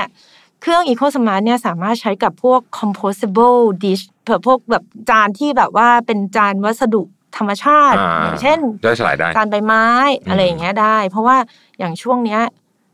[0.60, 7.02] เครื่อง Eco Smart เนี่ยสามารถใช้กับพวก compostable dish เผื่อพวกแบบจานที่แบบว่าเป็นจานวัสดุ
[7.36, 9.84] ธรรมชาติอ่าอย่างเช่นย่อยสลายได้จานใบไม้
[10.20, 11.36] อืมอะไรอย่างเงี้ยได้ เพราะว่า
[11.78, 12.40] อย่างช่วงเนี้ย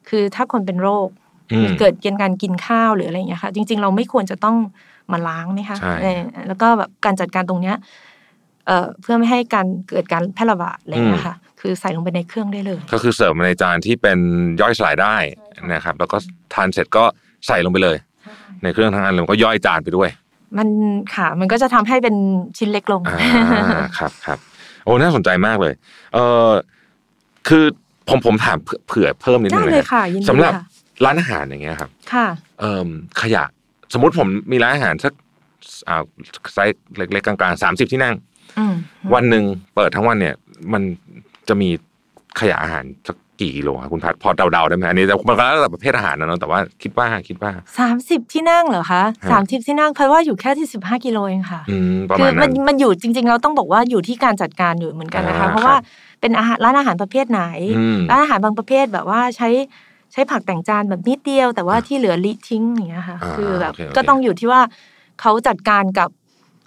[0.09, 1.09] คือถ้าคนเป็นโรค
[1.53, 4.57] อืมเกิดเกินการกินข้าวหรืออะไรอย่างเงี้ยค่ะ จริง ๆ เราไม่ควรจะต้อง
[5.13, 7.77] มาล้างไหมคะใช่เออแล้วก็แบบการจัดการตรงเนี้ย
[8.67, 14.19] เอ่อเพื่อไม่ให้การเกิดการแพร่ระบาดอะไรอย่างเงี้ยค่ะ คือใส่ลงไปในเครื่องได้เลย ก็คือเสิร์ฟมาในจานที่เป็น
[14.61, 15.17] ย่อยสลายได้
[15.73, 16.17] นะครับ แล้วก็
[16.55, 17.05] ทานเสร็จก็
[17.47, 17.97] ใส่ลงไปเลย
[18.63, 20.09] ในเครื่องทั้งอันเลยมันก็ย่อยจานไปด้วย
[20.59, 20.69] มัน
[21.15, 22.17] ค่ะมันก็จะทำให้เป็น
[22.59, 24.39] ชิ้นเล็กลงอ่าครับครับ
[24.85, 25.75] โอ้น่าสนใจมากเลย
[26.15, 26.51] เออ
[27.49, 27.65] คือ
[28.09, 30.65] ผมผมถามเผื่อเผื่อเพิ่มนิดนึได้งเลยนะค่ะยินดีสำหรับค่ะ
[31.05, 32.27] ร้านอาหารอย่างเงี้ยครับ ค่ะ
[32.61, 32.89] เอ่ม
[33.23, 33.45] ขยะ
[33.93, 35.13] สมมติผมมีร้านอาหารสัก
[35.89, 36.03] อ่า
[36.55, 38.15] ไซส์เล็กๆกลางๆสามสิบที่นั่ง
[38.59, 38.75] อืม
[39.15, 40.35] วันหนึ่งเปิดทั้งวันเนี่ย
[40.73, 40.83] มัน
[41.49, 41.69] จะมี
[42.41, 57.43] ขยะอาหารสักกี่กิโลครับคุณพัดพอเดาๆได้ไหมอันนี้แต่มันก็แล้วแต่ประเภทอาหารนะเนาะแต่ว่าคิดว่าคิดว่าสามสิบที่นั่งเหรอคะฮะสามสิบที่นั่งเพราะว่าอยู่แค่ที่สิบห้ากิโลเองค่ะอืมประคืมาอณมันั้นนมันอยู่จริง ๆ เราต้องบอกว่าอยู่ที่การจัดการอยู่เหมือนกันนะคะอ่าเพราะว่าครับเป็นอาหารร้านอาหารประเภทไหน
[57.79, 59.49] อืมร้านอาหารบางประเภทแบบว่าใช้
[60.13, 64.61] ใช้ผักแต่งจานแบบนิดเดียว แต่ว่าที่เหลือลิทิ้งอย่างเงี้ยค่ะอ่าคือแบบโอเคโอเคก็ต้องอยู่ที่ว่า
[65.21, 66.09] เขาจัดการกับ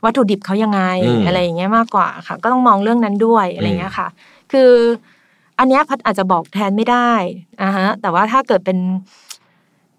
[0.05, 4.07] วัตถุดิบเขายังไงอืมอะไรอย่างเงี้ยมากกว่าค่ะ ก็ต้องมองเรื่องนั้นด้วยอะไรอย่างเงี้ยค่ะ
[4.51, 4.71] คือ
[5.59, 7.11] อันเนี้ยพัดอาจจะบอกแทนไม่ได้
[7.61, 8.77] อ่าฮะแต่ว่าถ้าเกิดเป็น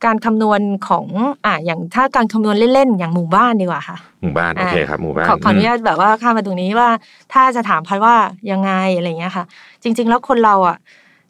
[0.05, 1.07] การคำนวณของ
[1.45, 6.89] อ่าอย่างถ้าการคำนวณเล่นๆอย่างหมู่บ้านดีกว่าค่ะ หมู่บ้านโอเคครับหมู่บ้านขอขออนุญาตแบบว่าข้ามมาตรงนี้ว่า
[7.33, 8.15] ถ้าจะถามพัดว่า
[8.51, 9.45] ยังไงอะไรอย่างเงี้ยค่ะ
[9.83, 10.77] จริง ๆ แล้วคนเราอะ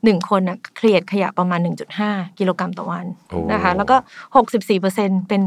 [0.05, 1.61] หนึ่งคนอะเครียดขยะประมาณ
[2.01, 3.97] 1.5 กิโลกรัมต่อวันโอ้นะคะ แล้วก็
[4.39, 5.43] 64เปอร์เซ็นเป็น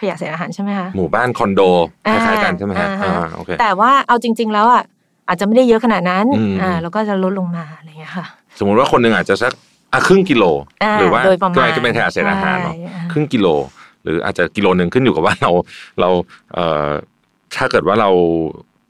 [0.00, 1.60] ขยะเศษอาหารใช่ไหมคะหมู่บ้านคอนโด
[2.10, 4.82] คล้ายๆกันใช่ไหมฮะอ่าอ่าโอเคแต่ว่าเอาจริง ๆ แล้วอะ
[5.30, 8.26] อาจจะไม่ได้เยอะขนาดนั้นอืมอ่าแล้วก็จะลดลงมาอะไรอย่างเงี้ยค่ะ
[8.58, 9.52] สมมุติว่าคนหนึ่งอาจจะสัก
[9.92, 10.44] อะครึ่งกิโล
[10.82, 13.46] อ่าหรือว่าโดยประมาณก็จะเป็นขยะเศษอาหารเนาะใช่อ่าครึ่งกิโล
[14.02, 15.50] หรืออาจจะกิโลหนึ่งขึ้นอยู่กับว่าเรา
[16.00, 16.08] เรา
[16.54, 16.88] เอ่อ
[17.56, 18.10] ถ้าเกิดว่าเรา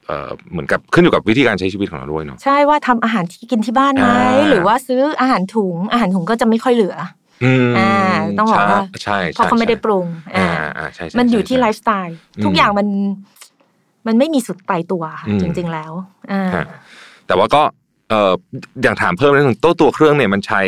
[0.07, 6.97] เอ่อเหมือนกับขึ้นอยู่กับวิธีการใช้ชีวิตของเราด้วยเนาะใช่ว่าทำอาหารที่กินที่บ้านไหมอ่าหรือว่าซื้ออาหารถุงอาหารถุงก็จะไม่ค่อยเหลือ
[7.45, 7.91] อืมอ่า
[8.39, 12.87] ต้องบอกว่าใช่เพราะเขาไม่ได้ปรุงอ่าอ่าอ่าใช่ใช่มันอยู่ที่ใช่ไลฟ์สไตล์อืมทุกอย่างมัน
[14.07, 15.93] มันไม่มีสุดปลายตัวค่ะอืมจริง ๆ แล้ว
[16.33, 16.65] อ่าฮะ
[17.27, 17.63] แต่ว่าก็
[18.11, 18.33] เอ่อ
[18.83, 20.63] อย่างถามเพิ่มนิดนึงตัวตัวเครื่องเนี่ยมันใช้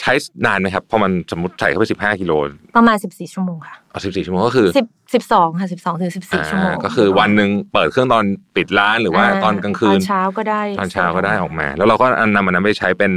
[0.00, 0.12] ใช้
[0.46, 2.32] นานไหมครับพอมันสมมติใส่เข้าไปสิบห้ากิโล
[2.76, 8.24] ประมาณสิบสี่ชั่วโมงค่ะเอาสิบสี่ชั่วโมงก็คือสิบสิบสองค่ะสิบสองถึงสิบสี่ชั่วโมงอ่าก็คือวันหนึ่งเปิดเครื่องตอน
[8.56, 13.12] ปิดร้านหรือว่าตอนกลางคืตอนนเช้าก็ได้ตอนเช้าก็ได้ออกมา แล้วเราก็นำมันนั้นไปใช้เป็น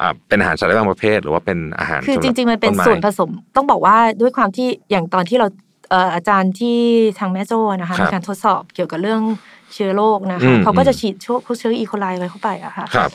[0.00, 6.78] อ่าเป็นอาหารสัตว์ได้บางประเภท หรือว่าเป็นอาหารคือสำหจรับริง ๆ มันเป็นต้ไส่วนผสมต้องบอกว่าด้วยความที่อย่างตอนที่เราเอ่ออาจารย์ที่
[7.18, 9.22] ทางแม่โจ้นะคะครับมีการทดสอบเกี่ยวกับเรื่อง
[9.74, 13.10] เชื้อโรคนะอืคะมเขาก็อืมจะฉีดเชื้อเชื้ออีโคไลไว้เข้าไปอะค่ะครับ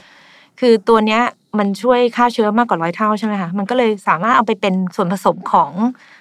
[0.59, 1.21] คือตัวเนี้ย
[1.59, 5.71] มันช่วยฆ่าเชื้อมากกว่าร้อยเท่าใช่ไหมคะมันก็เลยสามารถเอาไปเป็นส่วนผสมของ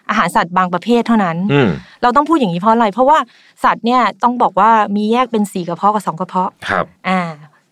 [0.08, 1.70] อาหารสัตว์บางประเภทเท่านั้นอืม
[2.02, 3.18] เราต้องพูดอย่างนี้เพราะอะไร เพราะว่า
[3.64, 7.20] สัตว์เนี่ยต้องบอกว่ามีแยกเป็นสี่กระเพาะกับสองกระเพาะครับอ่า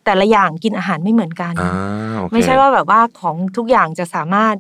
[0.04, 1.72] แต่ละอย่างกินอาหารไม่เหมือนกันอ่า
[2.18, 4.54] โอเคไม่ใช่ว่าแบบว่าของทุกอย่างจะสามารถ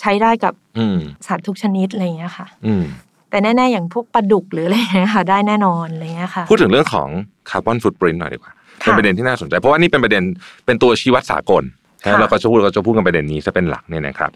[0.00, 2.84] ใช้ได้กับอืมสัตว์ทุกชนิดอะไรอย่างเงี้ยค่ะอืม
[3.30, 7.08] แต่แน่ๆ อย่างพวกปลาดุกหรืออะไรอย่างเงี้ยค่ะได้แน่นอนอะไรอย่างเงี้ยค่ะ พูดถึงเรื่องของ
[7.50, 10.22] คาร์บอนฟุตปรินต์หน่อยดีกว่าค่ะเป็นประเด็นที่น่าสนใจ เพราะว่านี่เป็นประเด็น
[10.66, 11.62] เป็นตัวชี้วัดสากล
[12.04, 14.30] ค่ะนะเราก็จะพูดเราจะพูดกันประเด็นนี้ซะเป็นหลักเนี่ยนะครับ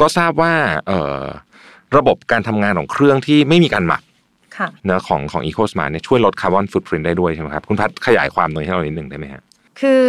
[0.00, 0.52] ก็ทราบว่า
[0.86, 1.24] เอ่อ
[1.96, 4.02] ระบบการทำงานของเครื่องที่ไม่มีการหมัก
[4.56, 9.42] ค่ะเนะของของ Eco Smart เนี่ยช่วยลดคาร์บอนฟุตปรินต์ได้ด้วยใช่ไหมครับ คุณพัดขยายความตรงนี้ให้เรานิดหนึ่งได้ไหมฮะ
[9.80, 10.02] คือ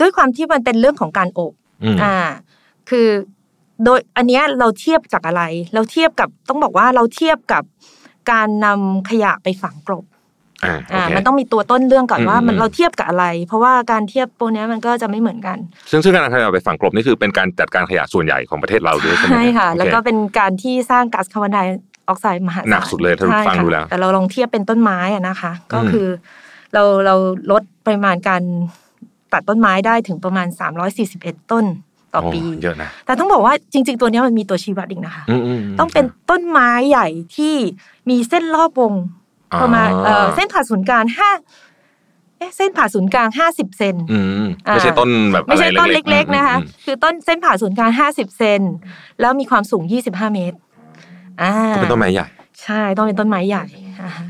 [0.00, 1.52] ด้วยความที่มันเป็นเรื่องของการอบ
[1.84, 2.16] อืมอ่า
[2.90, 3.06] คือ
[3.84, 5.42] โดยอันเนี้ยเราเทียบจากอะไร
[5.74, 7.62] เราเทียบกับต้องบอกว่าเราเทียบกับ
[8.32, 10.04] การนำขยะไปฝังกลบ
[10.64, 15.58] อ่าโออ่าเคมันต้องมีตัวต้นเรื่องก่อนอืมว่ามันอืมเราเทียบกับอะไร เพราะว่าการเทียบพวกเนี้ยมันก็จะไม่เหมือนกัน
[15.90, 21.58] ซึ่งซึ่งการนำขยะไปฝังกลบนี่คือเป็นการจัดการขยะส่วนใหญ่ของประเทศเราด้วยใช่ไหมฮใช่ค่ะโอเแล้วก็เป็นการที่สร้างก๊าซคาร์บอนได
[22.08, 26.08] ออกไซด์มหาศาลหนักสุดเลยถ้าใช่ฟังค่ะดูแล้วแต่เราลองเทียบเป็นต้นไม้อะนะคะ ก็อืมคือ
[26.74, 27.14] เราเรา
[27.50, 28.42] ลดปริมาณการ
[29.32, 30.46] ตัดต้นไม้ได้ถึงประมาณ
[31.00, 31.64] 341 ต้น
[32.14, 37.54] ต่อปีโเยอะนะแต่ต้องบอกว่าจริง ๆ ตัวเนี้ยมันมีตัวชี้วัดอีกนะคะอืมอืมมต้องเป็นต้นไม้ใหญ่ที่
[38.10, 38.92] มีเส้นรอบวง
[39.62, 41.30] ประมาณเอ่อเส้นผ่าศูนย์กลางห้า
[42.38, 48.60] เอ๊ะเส้นผ่าศูนย์กลางห้าสิบเซนอืมไม่ใช่ต้นแบบไม่ใช่อะไรต้นเล็ก ๆ นะคะอืมคือต้นเส้นผ่าศูนย์กลางห้าสิบเซน
[49.20, 50.56] แล้วมีความสูงยี่สิบห้าเมตร
[51.42, 52.26] อ่าก็เป็นต้นไม้ใหญ่
[52.62, 53.64] ใช่ต้องเป็นต้นไม้ใหญ่
[54.02, 54.28] อ่าฮะ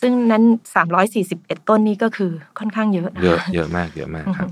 [0.00, 0.42] ซึ่งนั้น
[0.74, 4.48] สามร้อยสี่สิบเอ็ดต้นนี้ก็คือค่อนข้างเยอะนคเยอะเยอะมากเยอะมากอือคฮึรับ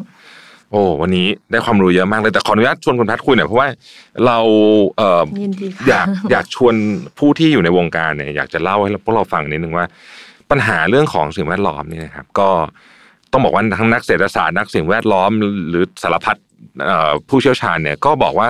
[0.74, 3.68] โอ้วันนี้ได้ความรู้เยอะมากเลยแต่ขออนุญาตชวนคุณแพทย์คุยหน่อยเพราะว่า
[4.26, 4.38] เรา
[4.96, 6.74] เอ่อยินดีค่ะอยากอยากชวน
[7.18, 9.87] ผู้ที่อยู่ในวงการเนี่ยอยากจะเล่าให้พวกเราฟังนิดนึงว่า
[10.50, 12.48] ปัญหาเรื่องของสิ่งแวดล้อมเนี่ยนะครับ ก็
[13.32, 15.30] ต้องบอกว่าทั้งนักเศรษฐศาสตร์นักสิ่งแวดล้อม
[15.70, 16.37] หรือสารพัด
[16.84, 18.48] เอ่อผู้เชี่ยวชาญเนี่ย ก็บอกว่า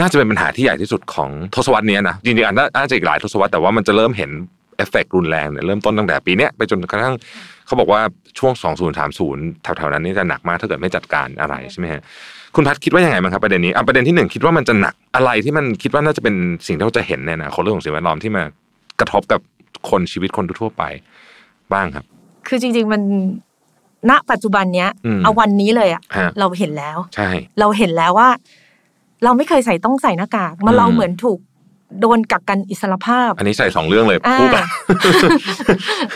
[0.00, 4.30] น่าจะเป็นปัญหาที่ใหญ่ที่สุดของทศวรรษนี้นะจริงๆอันน่าน่าจะอีกหลายทศวรรษแต่ว่ามันจะเริ่มเห็น
[4.76, 7.14] เอฟเฟกต์รุนแรงเนี่ยเริ่มต้นตั้งแต่ปีเนี้ยไปจนกระทั่ง
[7.68, 8.00] เขาบอกว่า
[8.38, 8.52] ช่วง
[9.08, 12.02] 2030 แถวๆนั้นนี่จะหนักมากถ้าเกิดไม่จัดการอะไรใช่ไหมฮะ
[12.54, 16.34] คุณพัดคิดว่ายังไงบ้างครับประเด็นนี้อะประเด็นที่หนึ่งคิดว่ามันจะหนักอะไรที่มันคิดว่าน่าจะเป็น
[16.66, 18.42] สิ่งที่เราจะเห็นในอนาคตเรื่องของสิ่งแวดล้อมที่มา
[19.00, 19.40] กระทบกับ
[19.90, 20.82] คนชีวิตคนทั่วๆไป
[21.72, 22.04] บ้างครับ
[22.48, 23.02] คือจริง ๆมัน
[24.10, 27.28] ณปัจจุบันเนี้ยอืมเอาวันนี้เลยอะฮะเราเห็นแล้ว ใช่
[27.60, 28.28] เราเห็นแล้วว่า
[29.24, 31.38] เราไม่เคยใส่ต้องใส่หน้ากากมันอืมเราเหมือนถูก
[32.00, 34.64] โดนกักกันอิสรภาพ อันนี้ใส่สองเรื่องเลยอ่าคู่กัน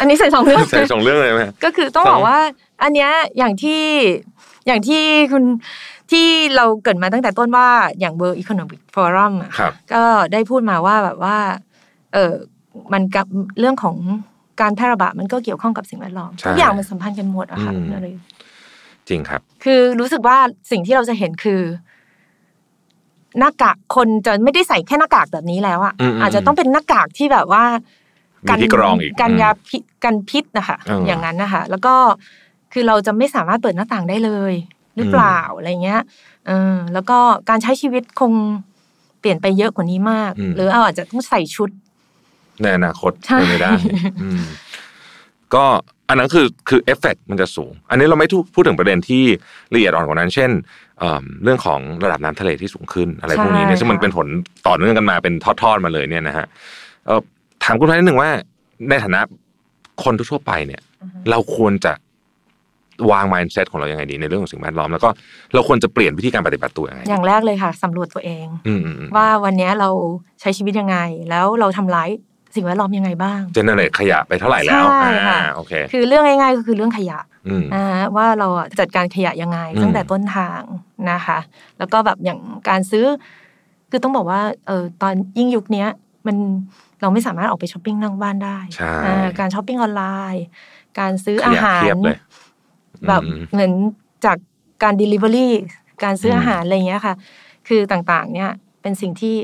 [0.00, 2.38] อันนี้ใส่สองเรื่องใส่สองเรื่องเลยไหมก็คือต้องครับบอกว่า
[2.82, 3.82] อันเนี้ยอย่างที่
[4.66, 5.44] อย่างที่คุณ
[6.10, 7.68] ที่เราเกริดมาตั้งแต่ต้นว่า
[8.00, 11.36] อย่าง World Economic Forum อะครับก็ได้พูดมาว่าแบบว่า
[12.12, 12.32] เออ
[12.92, 13.26] มันกับ
[13.58, 13.96] เรื่องของ
[14.60, 18.14] การแพร่ระบาดมันก็เกี่ยวข้องกับสิ่งแวดล้อมใช่ทุกอย่างมันสัมพันธ์กันหมดอะค่ะอืมนั่นเลย
[19.08, 20.38] จริงครับ คือรู้สึกว่า
[20.70, 21.60] สิ่งที่เราจะเห็นคือ
[23.38, 27.64] หน้ากากคนจะไม่ได้ใส่แค่หน้ากากแบบนี้แล้วอะอืมอืมอาจจะต้องเป็นหน้ากากที่แบบว่า
[28.44, 31.94] มีที่กรองอีกกันอืมยาพิษกันพิษนะคะเออออย่างนั้นนะคะแล้วก็
[32.72, 34.52] คือเราจะไม่สามารถเปิดหน้าต่างได้เลย
[34.96, 36.02] หรือเปล่าอะไรเงี้ย
[36.46, 37.18] เออแล้วก็
[37.48, 38.32] การใช้ชีวิตคง
[39.20, 41.70] เปลี่ยนไปเยอะกว่านี้มากอืมหรือเอาอาจจะต้องใส่ชุด
[42.62, 43.72] ในอนาคตใช่เป็นไม่ได้
[44.22, 44.42] อืม
[45.54, 45.64] ก็
[46.12, 49.22] อันนั้นคือคือเอฟเฟกมันจะสูง อันนี้เราไม่พูดถึงประเด็นที่
[49.74, 50.50] ละเอียดอ่อนกว่านั้น เช่น
[50.98, 54.26] เอิ่มเรื่องของระดับน้ำทะเลที่สูงขึ้นอะไรพวกนี้เนี่ยซึ่งมันเป็นผล
[54.66, 56.46] ต่อเนื่องกันมาเป็นทอดๆมาเลยเนี่ยนะฮะ
[57.06, 57.20] เอ่อ
[57.64, 58.30] ถามคุณพันนิดหนึ่งว่า
[58.88, 59.20] ในฐานะ
[60.04, 60.80] คนทั่วๆไปเนี่ย
[61.30, 61.92] เราควรจะ
[63.12, 65.08] วาง mindset ของเรายังไงดีในเรื่องของสิ่งแวดล้อมแล้วก็
[65.54, 69.90] เราควรจะเปลี่ยนวิธีการปฏิบัติตัวยังไงอย่างแรกเลยค่ะสำรวจตัวเองอืมอืมอืมว่าวันนี้เรา
[70.40, 70.98] ใช้ชีวิตยังไง
[71.30, 72.08] แล้วเราทำร้าย
[72.54, 80.60] สิ่งแวดล้อมยังไงบ้างเจเนเรตขยะไปเท่าไหร่แล้วใช่ค่ะอ่าโอเคคือเรื่องง่ายๆก็คือเรื่องขยะอืมนะฮะว่าเราอะจัดการขยะยังไงอืมตั้งแต่ต้นทาง
[81.10, 81.38] นะคะ
[81.78, 82.38] แล้วก็แบบอย่าง
[82.68, 83.06] การซื้อ
[83.90, 85.88] คือต้องบอกว่าเออตอนยิ่งยุคเนี้ย
[86.26, 86.36] มัน
[87.00, 90.02] เราไม่สามารถออกไปช้อปปิ้งนอกบ้านได้ใช่อ่าการช้อปปิ้งออนไล
[90.34, 90.44] น์
[91.00, 92.18] การซื้อขอายะหารเพียบเลย
[93.08, 93.72] แบบอืมเหมือน
[94.24, 94.36] จาก
[94.82, 95.48] การ Delivery
[96.04, 97.14] การซื้ออมอาหารอะไรอย่างเงี้ยค่ะ
[97.68, 98.50] คือต่างๆ เนี่ย
[98.82, 99.36] เป็นสิ่งที่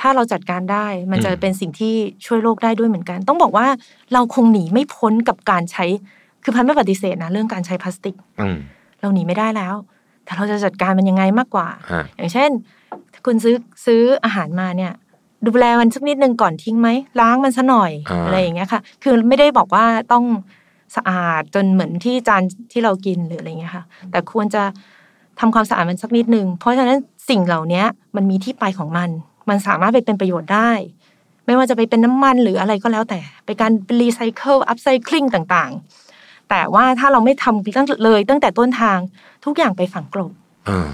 [0.00, 1.94] ถ้าเราจัดการได้มันจะอืมเป็นสิ่งที่
[2.26, 3.66] ช่วยโลกได้ด้วยเหมือนกัน ต้องบอกว่า
[4.12, 5.84] เราคงหนีไม่พ้นกับการใช้
[6.42, 8.58] คือพันไม่ปฏิเสธนะเรื่องการใช้พลาสติกอืม
[9.00, 9.74] เราหนีไม่ได้แล้ว
[10.24, 12.50] แต่เราจะจัดการมันยังไงมากกว่าฮะอย่างเช่น
[13.24, 13.56] คุณซื้อ
[13.86, 14.92] ซื้ออาหารมาเนี่ย
[15.46, 16.88] ดูแลมันสักนิดนึงก่อนทิ้งไหม
[17.20, 20.24] ล้างมันซะหน่อยอ่าอะไรอย่างเงี้ยค่ะ คือไม่ได้บอกว่าต้อง
[20.96, 24.62] สะอาดจนเหมือนที่จานที่เรากินหรืออะไรเงี้ยค่ะ แต่ควรจะ
[25.40, 26.98] ทำความสะอาดมันสักนิดนึง เพราะฉะนั้น
[27.30, 27.82] สิ่งเหล่านี้
[28.16, 29.10] มันมีที่ไปของมัน
[29.48, 30.70] มันสามารถไปเป็นประโยชน์ได้
[31.46, 38.98] ไม่ว่าจะไปเป็นน้ำมันหรืออะไรก็แล้วแต่ไปการรีไซเคิลอัพไซคลิงต่างๆ แต่ว่าถ้าเราไม่ทำตั้งเลย ตั้งแต่ต้นทาง
[39.44, 40.32] ทุกอย่างไปฝังกลบ
[40.66, 40.88] เออ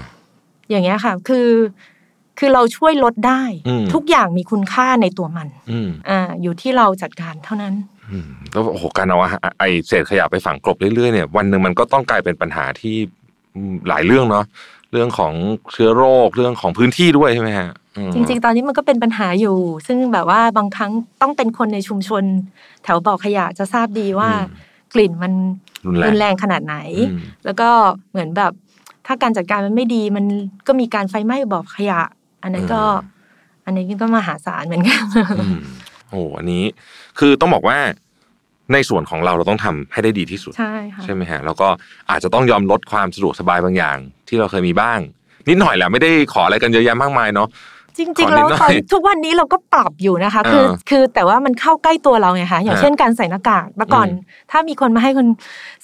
[0.69, 1.47] อย่างเงี้ยค่ะ คือ
[2.39, 7.73] คือเราช่วยลดได้อืมทุกอย่างมีคุณค่าในตัวมันอืมอ่าอยู่ที่เราจัดการเท่านั้น
[8.11, 13.24] อืมแล้วโอ้โหการเอาอาหารไอเศษขยะไปฝังกลบเรื่อยๆเนี่ยวันหนึ่งมันก็ต้องกลายเป็นปัญหาที่อืม
[13.87, 14.45] หลายเรื่องเนาะ
[14.91, 15.33] เรื่องของ
[15.73, 20.91] เชื้อโรคเรื่องของพื้นที่ด้วยใช่ไหมฮะอืมจริง ๆ ตอนนี้มันก็เป็นปัญหาอยู่ ซึ่งแบบว่าบางครั้ง
[21.21, 22.23] ต้องเป็นคนในชุมชน
[22.83, 25.33] แถวบ่อขยะจะทราบดีว่าอืมกลิ่นมัน
[25.85, 26.77] รุนแรงรุนแรงขนาดไหน
[27.09, 27.69] อืมแล้วก็
[28.09, 28.51] เหมือนแบบ
[29.05, 30.25] ถ้าการจัดการมันไม่ดีมัน
[30.67, 32.01] ก็มีการไฟไหม้บ่อขยะ
[32.43, 32.81] อันนั้นก็
[33.65, 35.01] อันนี้ก็มหาศาลเหมือนกัน
[35.39, 35.59] อืม
[36.09, 36.63] โอ้โหอันนี้
[37.19, 37.77] คือต้องบอกว่า
[38.73, 41.67] ในส่วนของเราเราต้องทำให้ได้ดีที่สุด ใช่ค่ะใช่ไหมฮะแล้วก็
[42.09, 43.97] อาจจะต้องยอมลดความสะดวกสบายบางอย่าง
[44.27, 44.99] ที่เราเคยมีบ้าง
[45.49, 47.49] นิดหน่อยแหละไม่ได้ขออะไรกันเยอะแยะมากมายเนาะ
[47.97, 54.15] จขริงอๆนิแล้ดวหน่อยตอนทุกวันนี้เราก็ปรับอยู่นะคะ คือเออคือแต่ว่ามันเข้าใกล้ตัวเราไงคะอย่างฮะเช่นการใส่หน้ากากแต่ก่อนอื
[54.47, 55.27] มถ้ามีคนมาให้คุณ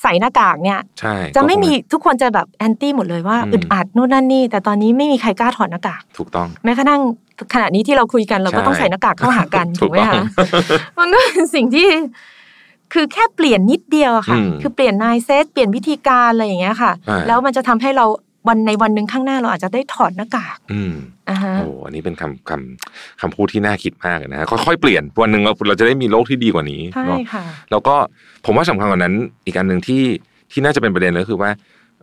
[0.01, 7.01] ใส่หน้ากากเนี่ยใช่จะไม่ก็คงมีทุกคนจะแบบแอนตี้หมดเลยว่าอืมอึดอัดนู่นนั่นนี่ แต่ตอนนี้ไม่มีใครกล้าถอดหน้ากากถูกต้องแม้กระทั่ง
[7.53, 10.23] ขณะนี้ที่เราคุยกันเราก็ใช่ต้องใส่หน้ากากเข้าหากันถูถูกกไหมต้องคะ
[10.99, 11.87] มันก็เป็นสิ่งที่
[12.93, 18.05] คือแค่เปลี่ยนนิดเดียวอะค่ะอืมคือเปลี่ยนนายเซตเปลี่ยนวิธีการอะไรอย่างเงี้ยค่ะอ่าแล้วมันจะทำให้เรา
[18.47, 20.93] วันในวันหนึ่งข้างหน้าเราอาจจะได้ถอดหน้ากาก อืม
[21.29, 27.95] อ่าฮะโอ้อันนี้เป็นคำคำคำพูดที่น่าคิดมากเลยนะฮะค่อยๆเปลี่ยนวันหนึ่งเราเราจะได้มีโลกที่ดีกว่านี้ใช่เนาะค่ะแล้วก็
[28.45, 30.03] ผมว่าสำคัญกว่านั้น อีกอันหนึ่งที่
[30.51, 31.51] ที่น่าจะเป็นประเด็นเลยก็คือว่า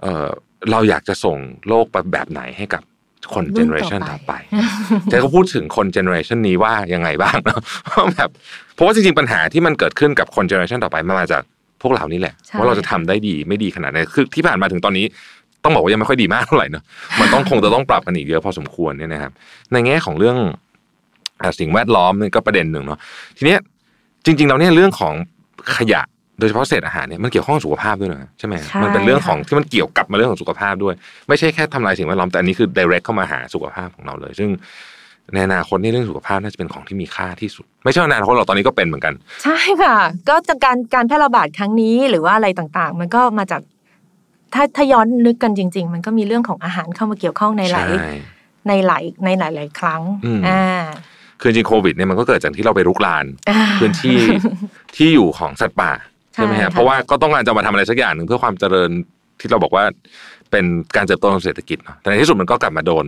[0.03, 0.29] เออ
[0.71, 1.37] เราอยากจะส่ง
[1.69, 2.83] โลกแบบไหนให้กับ
[3.35, 4.33] คนรุ่เจนเนอเรต่อชันไปต่อไป
[5.11, 7.61] แต่ก็พูดถึงคนเจเนอเรชันนี้ว่ายังไงบ้างเนาะ
[7.97, 8.31] ว่าแบบ
[8.75, 11.43] เพราะว่าจริงๆปัญหาที่มันเกิดขึ้นกับคนเจเนอเรชันต่อไปมันมาจาก
[11.83, 15.05] พวกเรานี่แหละใช่ว่าเราจะทำได้ดีไม่ดีขนาดไหนคือที่ผ่านมาถึงตอนนี้
[15.65, 16.83] ต้องบอกว่ายังไม่ค่อยดีมากเท่าไหร่เนอะ
[17.21, 19.33] มันต้องคงจะต้องปรับกันอีกเยอะพอสมควรเนี่ยนะครับ
[19.73, 20.37] ในแง่ของเรื่อง
[21.43, 22.99] อะสิ่งแวดล้อมนี่ก็ประเด็นหนึ่งเนาะ
[23.37, 23.61] ทีเนี้ย
[24.25, 25.15] จริงๆแล้วเนี่ยเรื่องของ
[25.77, 26.03] ขยะ
[26.39, 30.95] โดยเฉพาะเศษอาหารเนี่ยมันเกี่ยวข้องกับสุขภาพด้วยนะใช่ไหมใช่มันเป็นเรื่องของค่ะที่มันเกี่ยวกับมาเรื่องของสุขภาพด้วย
[31.29, 34.51] ไม่ใช่แค่ทำลายสิ่งแวดล้อมแต่อันนี้คือ direct เข้ามาหาสุขภาพของเราเลย ซึ่ง
[35.35, 39.97] ในอนาคตนี่เรื่องสุขภาพน่าจะเป็นของที่มีค่าที่สุด ไม่ใช่ว่าในอนาคตเราตอนนี้ก็เป็นเหมือนกัน ใช่ค่ะ
[40.29, 43.63] ก็จากการการแพร่ระบาดครั้งนี้หรือว่าอะไรต่างๆ มันก็มาจาก
[44.55, 48.11] ถ้าถ้าย้อนนึกกันจริง ๆ มันก็มีเรื่องของอาหารเข้ามาเกี่ยวข้องในหลายใช่
[48.69, 50.65] ในหลายในหลายหลายๆครั้งอืมอ่า
[51.41, 54.19] คือจริงๆโควิดเนี่ยมันก็เกิดจากที่เราไปรุกรานอ่าพื้นที่
[54.97, 55.93] ที่อยู่ของสัตว์ป่า
[56.39, 58.91] ใช่ไหมใช่ฮะค่ะเพราะว่าก็ต้องการจะมาทำอะไรสักอย่างหนึ่งเพื่อความเจริญ
[59.41, 59.85] ที่เราบอกว่า
[60.51, 60.65] เป็น
[60.97, 63.07] การเติบโตทางเศรษฐกิจเนาะแต่ในที่สุดมันก็กลับมาโดน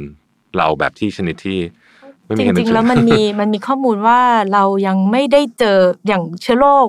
[0.57, 1.59] เราแบบที่ชนิดที่
[2.25, 4.21] ไม่มีจใครนึกริงถึๆแล้วมันมีมันมีข้อมูลว่า
[4.53, 6.88] เรายังไม่ได้เจออย่างเชื้อโรค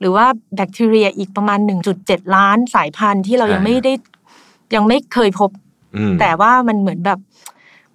[0.00, 0.26] หรือว่า
[0.56, 1.58] แบคทีเรียอีกประมาณ
[1.96, 3.92] 1.7 ล้านสายพันธุ์ที่เรายังไม่ได้
[4.74, 5.50] ยังไม่เคยพบ
[5.96, 7.18] อืมแต่ว่ามันเหมือนแบบ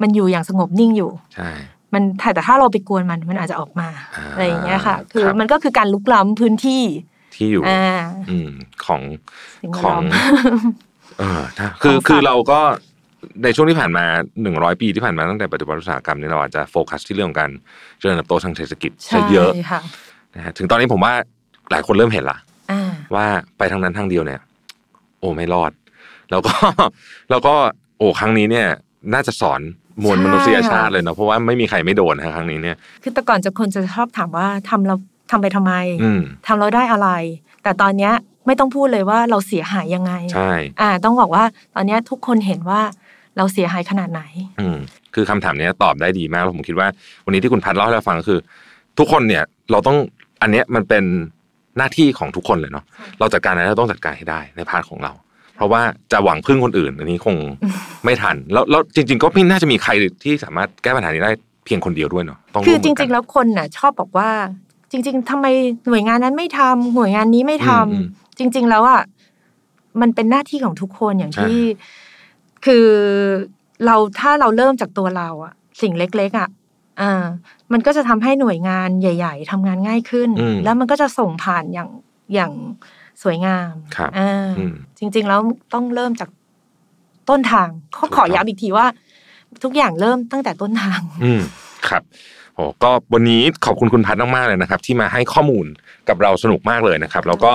[0.02, 1.50] มันอยู่อย่างสงบนิ่งอยู่ใช่
[1.94, 2.04] มัน
[2.34, 6.84] แต่ถ้าเราไปกวนมันมันอาจจะออกมาอ่าอะไรอย่างเงี้ยค่ะ คือครับมันก็คือการลุกล้ำพื้นที่
[7.42, 8.50] ที่อยู่อ่าอืม
[8.86, 9.02] ของ
[9.62, 10.04] สิ่งแวขดองล้อม
[11.20, 12.60] เออถ้าคือของสัตว์คือเราก็
[13.44, 14.06] ในช่วงที่ผ่านมา
[14.42, 17.52] หนึ่งร้อยปีที่ผ่านมาตั้งแต่ปฏิวัติอุตสาหกรรมนี่เราอาจจะโฟกัสที่เรื่องของการ
[18.00, 19.82] เจริญเติบโตทางเศรษฐกิจซะเยอะใช่ค่ะ
[20.36, 21.14] นะฮะถึงตอนนี้ผมว่า
[21.72, 22.38] หลายคนเริ่มเห็นละ
[22.72, 23.26] อ่าว่า
[23.58, 24.42] ไปทางนั้นทางเดียวเนี่ย
[25.20, 25.72] โอ้ไม่รอด
[26.32, 26.54] แล้วก็
[27.30, 27.54] แล้วก็
[27.98, 28.68] โอ้ครั้งนี้เนี่ย
[29.14, 29.62] น่าจะสอน
[30.04, 34.96] มวลใช่มนุษยชาติเลยเนาะเพราะว่าไม่มีใครไม่โดนนะครั้งนี้เนี่ย คือแต่ก่อนจะคนจะชอบถามว่าทำเรา
[35.32, 37.10] ทำไปทำไมอืมทำเราได้อะไร
[37.64, 38.14] แต่ตอนเนี้ย
[38.48, 41.44] ไม่ต้องพูดเลยว่าเราเสียหายยังไงใช่อ่า ต้องบอกว่า
[41.76, 42.82] ตอนเนี้ยทุกคนเห็นว่า
[43.38, 44.22] เราเสียหายขนาดไหน
[44.60, 44.78] อืม
[45.14, 46.88] คือคำถามเนี้ยตอบได้ดีมากแล้วผมคิดว่า
[47.26, 48.40] วันนี้ที่คุณพัดเล่าให้เราฟังก็คือ
[49.00, 49.98] ทุกคนเนี่ยเราต้อง
[50.42, 51.04] อันเนี้ยมันเป็น
[51.78, 52.86] หน้าที่ของทุกคนเลยเนาะ
[53.20, 55.14] เราจัดการอะไรเราต้องจัดการให้ได้ใน part ของเรา
[55.56, 57.36] เพราะว่าจะหวังพึ่งคนอื่น อันนี้คง
[58.06, 59.92] ไม่ทัน แล้วแล้วจริง ๆ ก็ไม่น่าจะมีใคร
[60.24, 61.32] ที่สามารถแก้ปัญหานี้ได้
[61.66, 64.30] เพียงคนเดียวด้วยเนาะต้องคือวมจมืกันริง ๆ แล้วคนน่ะ ชอบบอกว่า
[64.92, 65.46] จริง ๆทำไม
[65.88, 68.06] หน่วยงานนั้นไม่ทำหน่วยงานนี้ไม่ทำอืม
[68.38, 69.02] จริง ๆ แล้วอะ
[70.02, 71.60] มันเป็นหน้าที่ของทุกคนอย่างใช่ที่
[72.66, 72.88] คือ
[73.86, 76.50] เราถ้าเราเริ่มจากตัวเราอะสิ่งเล็ก ๆอะ
[77.02, 77.24] อ่า
[77.74, 81.90] มันก็จะทำให้หน่วยงานใหญ่ ๆทำงานง่ายขึ้นอืมแล้วมันก็จะส่งผ่านอย่าง
[82.34, 82.52] อย่าง
[83.24, 85.40] สวยงามครับอ่าอืมจริง ๆ แล้ว
[85.74, 86.30] ต้องเริ่มจาก
[87.30, 88.86] ต้นทางเขาถูกขต้อองย้ำอีกทีว่า
[89.64, 91.42] ทุกอย่างเริ่มตั้งแต่ต้นทาง อืม
[91.88, 92.04] ครับ
[92.56, 95.66] โอ้ก็วันนี้ขอบคุณคุณพัดมากๆเลยนะครับ ที่มาให้ข้อมูล
[96.10, 97.52] กับเราสนุกมากเลยนะครับ แล้วก็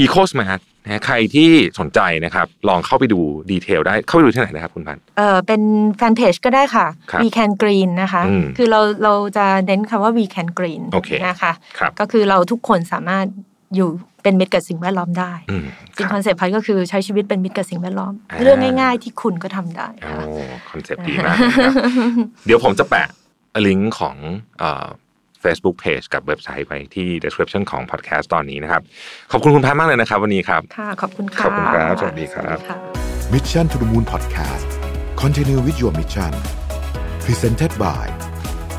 [0.00, 3.20] Eco Smart นะฮะใครที่สนใจนะครับ ลองเข้าไปดู
[3.50, 5.62] ดีเทลได้เข้าไปดูที่ไหนนะครับคุณพันเออเป็น
[5.96, 13.26] แฟนเพจก็ได้ค่ะครับ We Can Green นะคะอืมคือเราเราจะเน้นคำว่า We Can Green โอเคนะคะครับก็คือเราทุกคนสามารถ
[13.74, 13.88] อยู่
[14.22, 20.12] เป็นมิตรกับสิ่งแวดล้อมได้อืมจริงครับ concept พัดก็คือใช้ชีวิตเป็นมิตรกับสิ่งแวดล้อมอ่าเรื่องง่าย ๆ ที่คุณก็ทำได้โอ้
[20.50, 21.72] ค่ะคอนเซปต์ดีมากนะครับ
[22.46, 23.08] เดี๋ยวผมจะแปะ
[23.66, 24.16] ลิงก์ของ
[24.58, 24.86] เอ่อ
[25.44, 28.82] Facebook Page กับเว็บไซต์ไว้ที่ description ของ podcast ตอนนี้นะครับ
[29.32, 32.78] ขอบคุณคุณพัดมากเลยนะครับ วันนี้ครับ ค่ะ ขอบคุณค่ะ ขอบคุณครับ สวัสดีครับค่ะ
[33.34, 34.68] Mission to the Moon Podcast
[35.22, 36.32] Continue with your mission
[37.24, 38.06] Presented by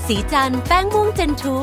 [0.07, 1.57] สีจันแป้งม่วงเจนทู